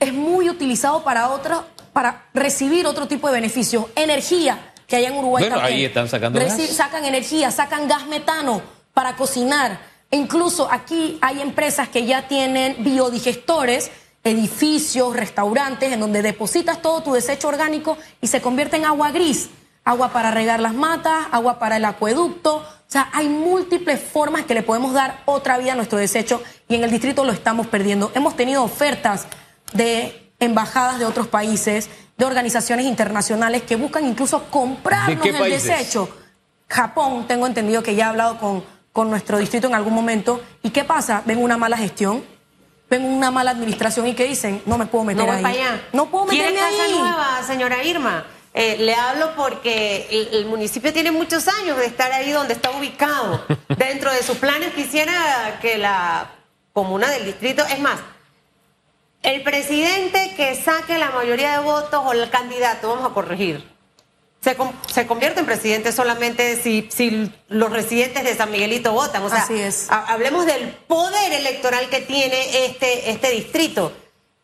es 0.00 0.12
muy 0.12 0.48
utilizado 0.48 1.04
para 1.04 1.28
otro, 1.28 1.64
para 1.92 2.26
recibir 2.32 2.86
otro 2.86 3.06
tipo 3.06 3.28
de 3.28 3.34
beneficios. 3.34 3.86
Energía, 3.94 4.72
que 4.86 4.96
hay 4.96 5.04
en 5.04 5.14
Uruguay 5.14 5.44
bueno, 5.48 5.60
ahí 5.60 5.84
están 5.84 6.08
sacando 6.08 6.40
gas. 6.40 6.58
Sacan 6.70 7.04
energía, 7.04 7.50
sacan 7.50 7.86
gas 7.86 8.06
metano 8.06 8.62
para 8.94 9.16
cocinar. 9.16 9.78
E 10.10 10.16
incluso 10.16 10.68
aquí 10.70 11.18
hay 11.20 11.40
empresas 11.42 11.88
que 11.88 12.06
ya 12.06 12.28
tienen 12.28 12.76
biodigestores 12.78 13.90
edificios, 14.24 15.14
restaurantes, 15.14 15.92
en 15.92 16.00
donde 16.00 16.22
depositas 16.22 16.80
todo 16.80 17.02
tu 17.02 17.12
desecho 17.12 17.48
orgánico 17.48 17.98
y 18.22 18.26
se 18.26 18.40
convierte 18.40 18.76
en 18.76 18.86
agua 18.86 19.12
gris. 19.12 19.50
Agua 19.84 20.12
para 20.12 20.30
regar 20.30 20.60
las 20.60 20.72
matas, 20.72 21.26
agua 21.30 21.58
para 21.58 21.76
el 21.76 21.84
acueducto. 21.84 22.56
O 22.56 22.62
sea, 22.86 23.10
hay 23.12 23.28
múltiples 23.28 24.00
formas 24.00 24.46
que 24.46 24.54
le 24.54 24.62
podemos 24.62 24.94
dar 24.94 25.22
otra 25.26 25.58
vida 25.58 25.72
a 25.72 25.76
nuestro 25.76 25.98
desecho 25.98 26.42
y 26.68 26.74
en 26.74 26.84
el 26.84 26.90
distrito 26.90 27.22
lo 27.22 27.32
estamos 27.32 27.66
perdiendo. 27.66 28.10
Hemos 28.14 28.34
tenido 28.34 28.62
ofertas 28.64 29.26
de 29.74 30.32
embajadas 30.40 30.98
de 30.98 31.04
otros 31.04 31.28
países, 31.28 31.90
de 32.16 32.24
organizaciones 32.24 32.86
internacionales 32.86 33.62
que 33.62 33.76
buscan 33.76 34.06
incluso 34.06 34.44
comprarnos 34.44 35.26
el 35.26 35.50
desecho. 35.50 36.08
Japón, 36.66 37.26
tengo 37.28 37.46
entendido 37.46 37.82
que 37.82 37.94
ya 37.94 38.06
ha 38.06 38.10
hablado 38.10 38.38
con, 38.38 38.64
con 38.90 39.10
nuestro 39.10 39.36
distrito 39.36 39.66
en 39.66 39.74
algún 39.74 39.92
momento. 39.92 40.40
¿Y 40.62 40.70
qué 40.70 40.84
pasa? 40.84 41.22
Ven 41.26 41.42
una 41.42 41.58
mala 41.58 41.76
gestión 41.76 42.24
ven 42.88 43.04
una 43.04 43.30
mala 43.30 43.50
administración 43.50 44.06
y 44.06 44.14
que 44.14 44.24
dicen, 44.24 44.62
no 44.66 44.78
me 44.78 44.86
puedo 44.86 45.04
meter 45.04 45.26
no 45.26 45.32
ahí. 45.32 45.42
Para 45.42 45.54
allá. 45.54 45.82
No 45.92 46.10
puedo 46.10 46.26
meterme 46.26 46.52
¿Quiere 46.52 46.76
casa 46.76 46.98
nueva, 46.98 47.42
señora 47.46 47.82
Irma? 47.84 48.24
Eh, 48.56 48.76
le 48.78 48.94
hablo 48.94 49.34
porque 49.34 50.30
el, 50.32 50.46
municipio 50.46 50.92
tiene 50.92 51.10
muchos 51.10 51.48
años 51.48 51.76
de 51.76 51.86
estar 51.86 52.12
ahí 52.12 52.30
donde 52.30 52.54
está 52.54 52.70
ubicado. 52.70 53.44
Dentro 53.68 54.12
de 54.12 54.22
sus 54.22 54.38
planes 54.38 54.72
quisiera 54.74 55.58
que 55.60 55.76
la 55.76 56.30
comuna 56.72 57.10
del 57.10 57.24
distrito, 57.24 57.64
es 57.66 57.80
más, 57.80 57.98
el 59.24 59.42
presidente 59.42 60.34
que 60.36 60.54
saque 60.54 60.98
la 60.98 61.10
mayoría 61.10 61.58
de 61.58 61.64
votos 61.64 62.00
o 62.04 62.12
el 62.12 62.30
candidato, 62.30 62.90
vamos 62.90 63.10
a 63.10 63.14
corregir, 63.14 63.64
se, 64.44 65.06
convierte 65.06 65.40
en 65.40 65.46
presidente 65.46 65.92
solamente 65.92 66.60
si, 66.60 66.88
si 66.90 67.32
los 67.48 67.70
residentes 67.70 68.24
de 68.24 68.34
San 68.34 68.50
Miguelito 68.50 68.92
votan. 68.92 69.22
O 69.22 69.30
sea, 69.30 69.42
Así 69.42 69.58
es. 69.58 69.86
hablemos 69.90 70.44
del 70.44 70.68
poder 70.86 71.32
electoral 71.32 71.88
que 71.88 72.00
tiene 72.00 72.66
este, 72.66 73.10
este 73.10 73.30
distrito. 73.30 73.92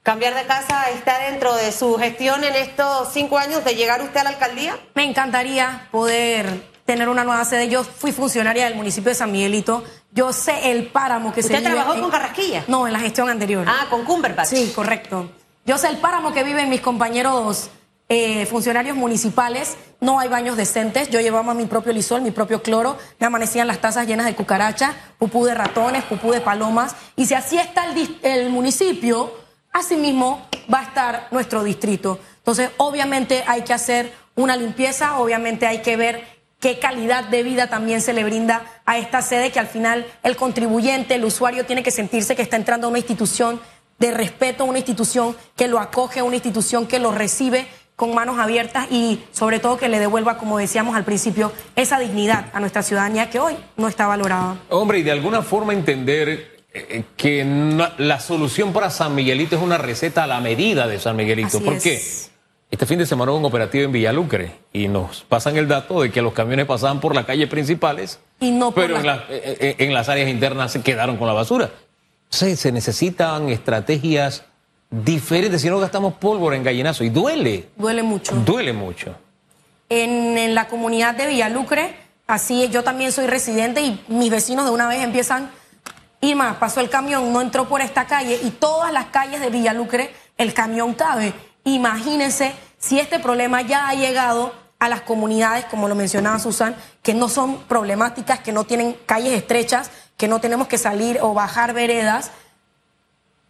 ¿Cambiar 0.02 0.34
de 0.34 0.44
casa 0.44 0.84
está 0.94 1.18
dentro 1.18 1.54
de 1.54 1.72
su 1.72 1.98
gestión 1.98 2.42
en 2.42 2.54
estos 2.54 3.12
cinco 3.12 3.36
años 3.36 3.62
de 3.64 3.74
llegar 3.74 4.00
usted 4.00 4.20
a 4.20 4.24
la 4.24 4.30
alcaldía? 4.30 4.78
Me 4.94 5.04
encantaría 5.04 5.88
poder 5.90 6.70
tener 6.86 7.10
una 7.10 7.22
nueva 7.22 7.44
sede. 7.44 7.68
Yo 7.68 7.84
fui 7.84 8.10
funcionaria 8.10 8.64
del 8.64 8.76
municipio 8.76 9.10
de 9.10 9.14
San 9.14 9.30
Miguelito. 9.30 9.84
Yo 10.12 10.32
sé 10.32 10.70
el 10.70 10.86
páramo 10.86 11.34
que 11.34 11.42
se 11.42 11.48
vive. 11.48 11.58
¿Usted 11.58 11.74
trabajó 11.74 12.00
con 12.00 12.10
Carrasquilla? 12.10 12.64
No, 12.66 12.86
en 12.86 12.94
la 12.94 13.00
gestión 13.00 13.28
anterior. 13.28 13.66
Ah, 13.68 13.88
con 13.90 14.04
Cumberbatch. 14.06 14.48
Sí, 14.48 14.72
correcto. 14.74 15.30
Yo 15.66 15.76
sé 15.76 15.88
el 15.88 15.98
páramo 15.98 16.32
que 16.32 16.42
viven 16.42 16.70
mis 16.70 16.80
compañeros 16.80 17.70
eh, 18.08 18.44
funcionarios 18.46 18.96
municipales, 18.96 19.76
no 20.00 20.18
hay 20.18 20.28
baños 20.28 20.56
decentes. 20.56 21.10
Yo 21.10 21.20
llevaba 21.20 21.54
mi 21.54 21.66
propio 21.66 21.92
lisol, 21.92 22.22
mi 22.22 22.30
propio 22.30 22.62
cloro, 22.62 22.98
me 23.18 23.26
amanecían 23.26 23.66
las 23.66 23.80
tazas 23.80 24.06
llenas 24.06 24.26
de 24.26 24.34
cucarachas, 24.34 24.94
pupú 25.18 25.44
de 25.44 25.54
ratones, 25.54 26.04
pupú 26.04 26.32
de 26.32 26.40
palomas. 26.40 26.96
Y 27.16 27.26
si 27.26 27.34
así 27.34 27.58
está 27.58 27.84
el, 27.84 28.18
el 28.22 28.50
municipio, 28.50 29.32
así 29.72 29.96
mismo 29.96 30.46
va 30.72 30.80
a 30.80 30.84
estar 30.84 31.28
nuestro 31.30 31.62
distrito. 31.62 32.18
Entonces, 32.38 32.70
obviamente 32.78 33.44
hay 33.46 33.62
que 33.62 33.74
hacer 33.74 34.12
una 34.34 34.56
limpieza, 34.56 35.18
obviamente 35.18 35.66
hay 35.66 35.82
que 35.82 35.96
ver 35.96 36.40
qué 36.60 36.78
calidad 36.78 37.24
de 37.24 37.42
vida 37.42 37.68
también 37.68 38.00
se 38.00 38.12
le 38.12 38.24
brinda 38.24 38.64
a 38.84 38.98
esta 38.98 39.22
sede, 39.22 39.50
que 39.50 39.58
al 39.58 39.66
final 39.66 40.06
el 40.22 40.36
contribuyente, 40.36 41.14
el 41.14 41.24
usuario 41.24 41.66
tiene 41.66 41.82
que 41.82 41.90
sentirse 41.90 42.36
que 42.36 42.42
está 42.42 42.56
entrando 42.56 42.86
a 42.86 42.90
una 42.90 42.98
institución 42.98 43.60
de 43.98 44.10
respeto, 44.10 44.64
una 44.64 44.78
institución 44.78 45.36
que 45.56 45.68
lo 45.68 45.78
acoge, 45.78 46.22
una 46.22 46.36
institución 46.36 46.86
que 46.86 46.98
lo 46.98 47.12
recibe 47.12 47.66
con 48.00 48.14
manos 48.14 48.38
abiertas 48.38 48.86
y 48.90 49.20
sobre 49.30 49.58
todo 49.58 49.76
que 49.76 49.90
le 49.90 49.98
devuelva, 49.98 50.38
como 50.38 50.56
decíamos 50.56 50.96
al 50.96 51.04
principio, 51.04 51.52
esa 51.76 51.98
dignidad 51.98 52.46
a 52.54 52.58
nuestra 52.58 52.82
ciudadanía 52.82 53.28
que 53.28 53.38
hoy 53.38 53.54
no 53.76 53.88
está 53.88 54.06
valorada. 54.06 54.56
Hombre, 54.70 55.00
y 55.00 55.02
de 55.02 55.10
alguna 55.10 55.42
forma 55.42 55.74
entender 55.74 56.62
eh, 56.72 57.04
que 57.14 57.44
la 57.98 58.18
solución 58.18 58.72
para 58.72 58.88
San 58.88 59.14
Miguelito 59.14 59.54
es 59.54 59.60
una 59.60 59.76
receta 59.76 60.24
a 60.24 60.26
la 60.26 60.40
medida 60.40 60.86
de 60.86 60.98
San 60.98 61.14
Miguelito. 61.14 61.60
¿Por 61.60 61.78
qué? 61.78 62.00
Este 62.70 62.86
fin 62.86 62.98
de 62.98 63.04
semana 63.04 63.32
hubo 63.32 63.38
un 63.40 63.44
operativo 63.44 63.84
en 63.84 63.92
Villalucre 63.92 64.52
y 64.72 64.88
nos 64.88 65.20
pasan 65.24 65.58
el 65.58 65.68
dato 65.68 66.00
de 66.00 66.10
que 66.10 66.22
los 66.22 66.32
camiones 66.32 66.64
pasaban 66.64 67.00
por 67.00 67.14
las 67.14 67.26
calles 67.26 67.50
principales, 67.50 68.18
y 68.40 68.50
no 68.50 68.72
pero 68.72 68.98
en, 68.98 69.04
eh, 69.04 69.20
eh, 69.28 69.74
en, 69.76 69.92
las 69.92 70.08
áreas 70.08 70.30
internas 70.30 70.72
se 70.72 70.80
quedaron 70.80 71.18
con 71.18 71.26
la 71.26 71.34
basura. 71.34 71.68
Entonces 72.24 72.60
se 72.60 72.72
necesitan 72.72 73.50
estrategias 73.50 74.46
diferente 74.90 75.58
si 75.58 75.70
no 75.70 75.78
gastamos 75.78 76.14
pólvora 76.14 76.56
en 76.56 76.64
gallinazo. 76.64 77.04
Y 77.04 77.10
duele. 77.10 77.68
Duele 77.76 78.02
mucho. 78.02 78.34
Duele 78.34 78.72
mucho. 78.72 79.14
En, 79.88 80.54
la 80.54 80.68
comunidad 80.68 81.14
de 81.14 81.26
Villalucre, 81.26 81.96
así 82.26 82.68
yo 82.68 82.84
también 82.84 83.12
soy 83.12 83.26
residente 83.26 83.80
y 83.80 84.04
mis 84.08 84.30
vecinos 84.30 84.64
de 84.64 84.70
una 84.70 84.88
vez 84.88 85.02
empiezan, 85.02 85.50
Irma, 86.20 86.58
pasó 86.58 86.80
el 86.80 86.90
camión, 86.90 87.32
no 87.32 87.40
entró 87.40 87.68
por 87.68 87.80
esta 87.80 88.06
calle 88.06 88.38
y 88.42 88.50
todas 88.50 88.92
las 88.92 89.06
calles 89.06 89.40
de 89.40 89.50
Villalucre 89.50 90.10
el 90.36 90.52
camión 90.54 90.94
cabe. 90.94 91.32
Imagínense 91.64 92.52
si 92.78 92.98
este 92.98 93.18
problema 93.18 93.62
ya 93.62 93.88
ha 93.88 93.94
llegado 93.94 94.54
a 94.78 94.88
las 94.88 95.02
comunidades, 95.02 95.66
como 95.66 95.88
lo 95.88 95.94
mencionaba 95.94 96.38
Susan, 96.38 96.74
que 97.02 97.12
no 97.12 97.28
son 97.28 97.58
problemáticas, 97.64 98.40
que 98.40 98.52
no 98.52 98.64
tienen 98.64 98.96
calles 99.06 99.34
estrechas, 99.34 99.90
que 100.16 100.28
no 100.28 100.40
tenemos 100.40 100.68
que 100.68 100.78
salir 100.78 101.18
o 101.20 101.34
bajar 101.34 101.74
veredas 101.74 102.30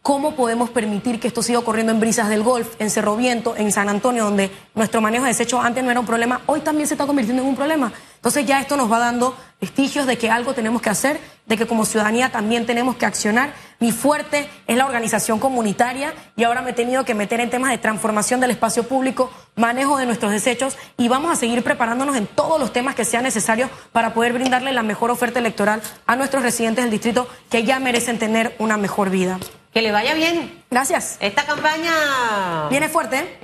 ¿Cómo 0.02 0.34
podemos 0.34 0.70
permitir 0.70 1.20
que 1.20 1.28
esto 1.28 1.42
siga 1.42 1.58
ocurriendo 1.58 1.92
en 1.92 2.00
Brisas 2.00 2.30
del 2.30 2.42
Golf, 2.42 2.68
en 2.78 2.88
Cerro 2.88 3.16
Viento, 3.16 3.54
en 3.54 3.70
San 3.70 3.90
Antonio, 3.90 4.24
donde 4.24 4.50
nuestro 4.74 5.02
manejo 5.02 5.24
de 5.24 5.28
desechos 5.28 5.62
antes 5.62 5.84
no 5.84 5.90
era 5.90 6.00
un 6.00 6.06
problema, 6.06 6.40
hoy 6.46 6.60
también 6.60 6.88
se 6.88 6.94
está 6.94 7.06
convirtiendo 7.06 7.42
en 7.42 7.48
un 7.50 7.54
problema? 7.54 7.92
Entonces 8.14 8.46
ya 8.46 8.60
esto 8.60 8.78
nos 8.78 8.90
va 8.90 8.98
dando 8.98 9.36
vestigios 9.60 10.06
de 10.06 10.16
que 10.16 10.30
algo 10.30 10.54
tenemos 10.54 10.80
que 10.80 10.88
hacer, 10.88 11.20
de 11.44 11.58
que 11.58 11.66
como 11.66 11.84
ciudadanía 11.84 12.32
también 12.32 12.64
tenemos 12.64 12.96
que 12.96 13.04
accionar. 13.04 13.52
Mi 13.78 13.92
fuerte 13.92 14.48
es 14.66 14.76
la 14.78 14.86
organización 14.86 15.38
comunitaria 15.38 16.14
y 16.34 16.44
ahora 16.44 16.62
me 16.62 16.70
he 16.70 16.74
tenido 16.74 17.04
que 17.04 17.14
meter 17.14 17.40
en 17.40 17.50
temas 17.50 17.70
de 17.70 17.76
transformación 17.76 18.40
del 18.40 18.52
espacio 18.52 18.84
público, 18.84 19.30
manejo 19.54 19.98
de 19.98 20.06
nuestros 20.06 20.32
desechos 20.32 20.78
y 20.96 21.08
vamos 21.08 21.30
a 21.30 21.36
seguir 21.36 21.62
preparándonos 21.62 22.16
en 22.16 22.26
todos 22.26 22.58
los 22.58 22.72
temas 22.72 22.94
que 22.94 23.04
sean 23.04 23.24
necesarios 23.24 23.68
para 23.92 24.14
poder 24.14 24.32
brindarle 24.32 24.72
la 24.72 24.82
mejor 24.82 25.10
oferta 25.10 25.40
electoral 25.40 25.82
a 26.06 26.16
nuestros 26.16 26.42
residentes 26.42 26.84
del 26.84 26.90
distrito 26.90 27.28
que 27.50 27.64
ya 27.64 27.78
merecen 27.80 28.18
tener 28.18 28.56
una 28.58 28.78
mejor 28.78 29.10
vida. 29.10 29.38
Que 29.72 29.82
le 29.82 29.92
vaya 29.92 30.14
bien. 30.14 30.64
Gracias. 30.68 31.16
Esta 31.20 31.46
campaña 31.46 32.68
viene 32.70 32.88
fuerte. 32.88 33.18
¿eh? 33.18 33.38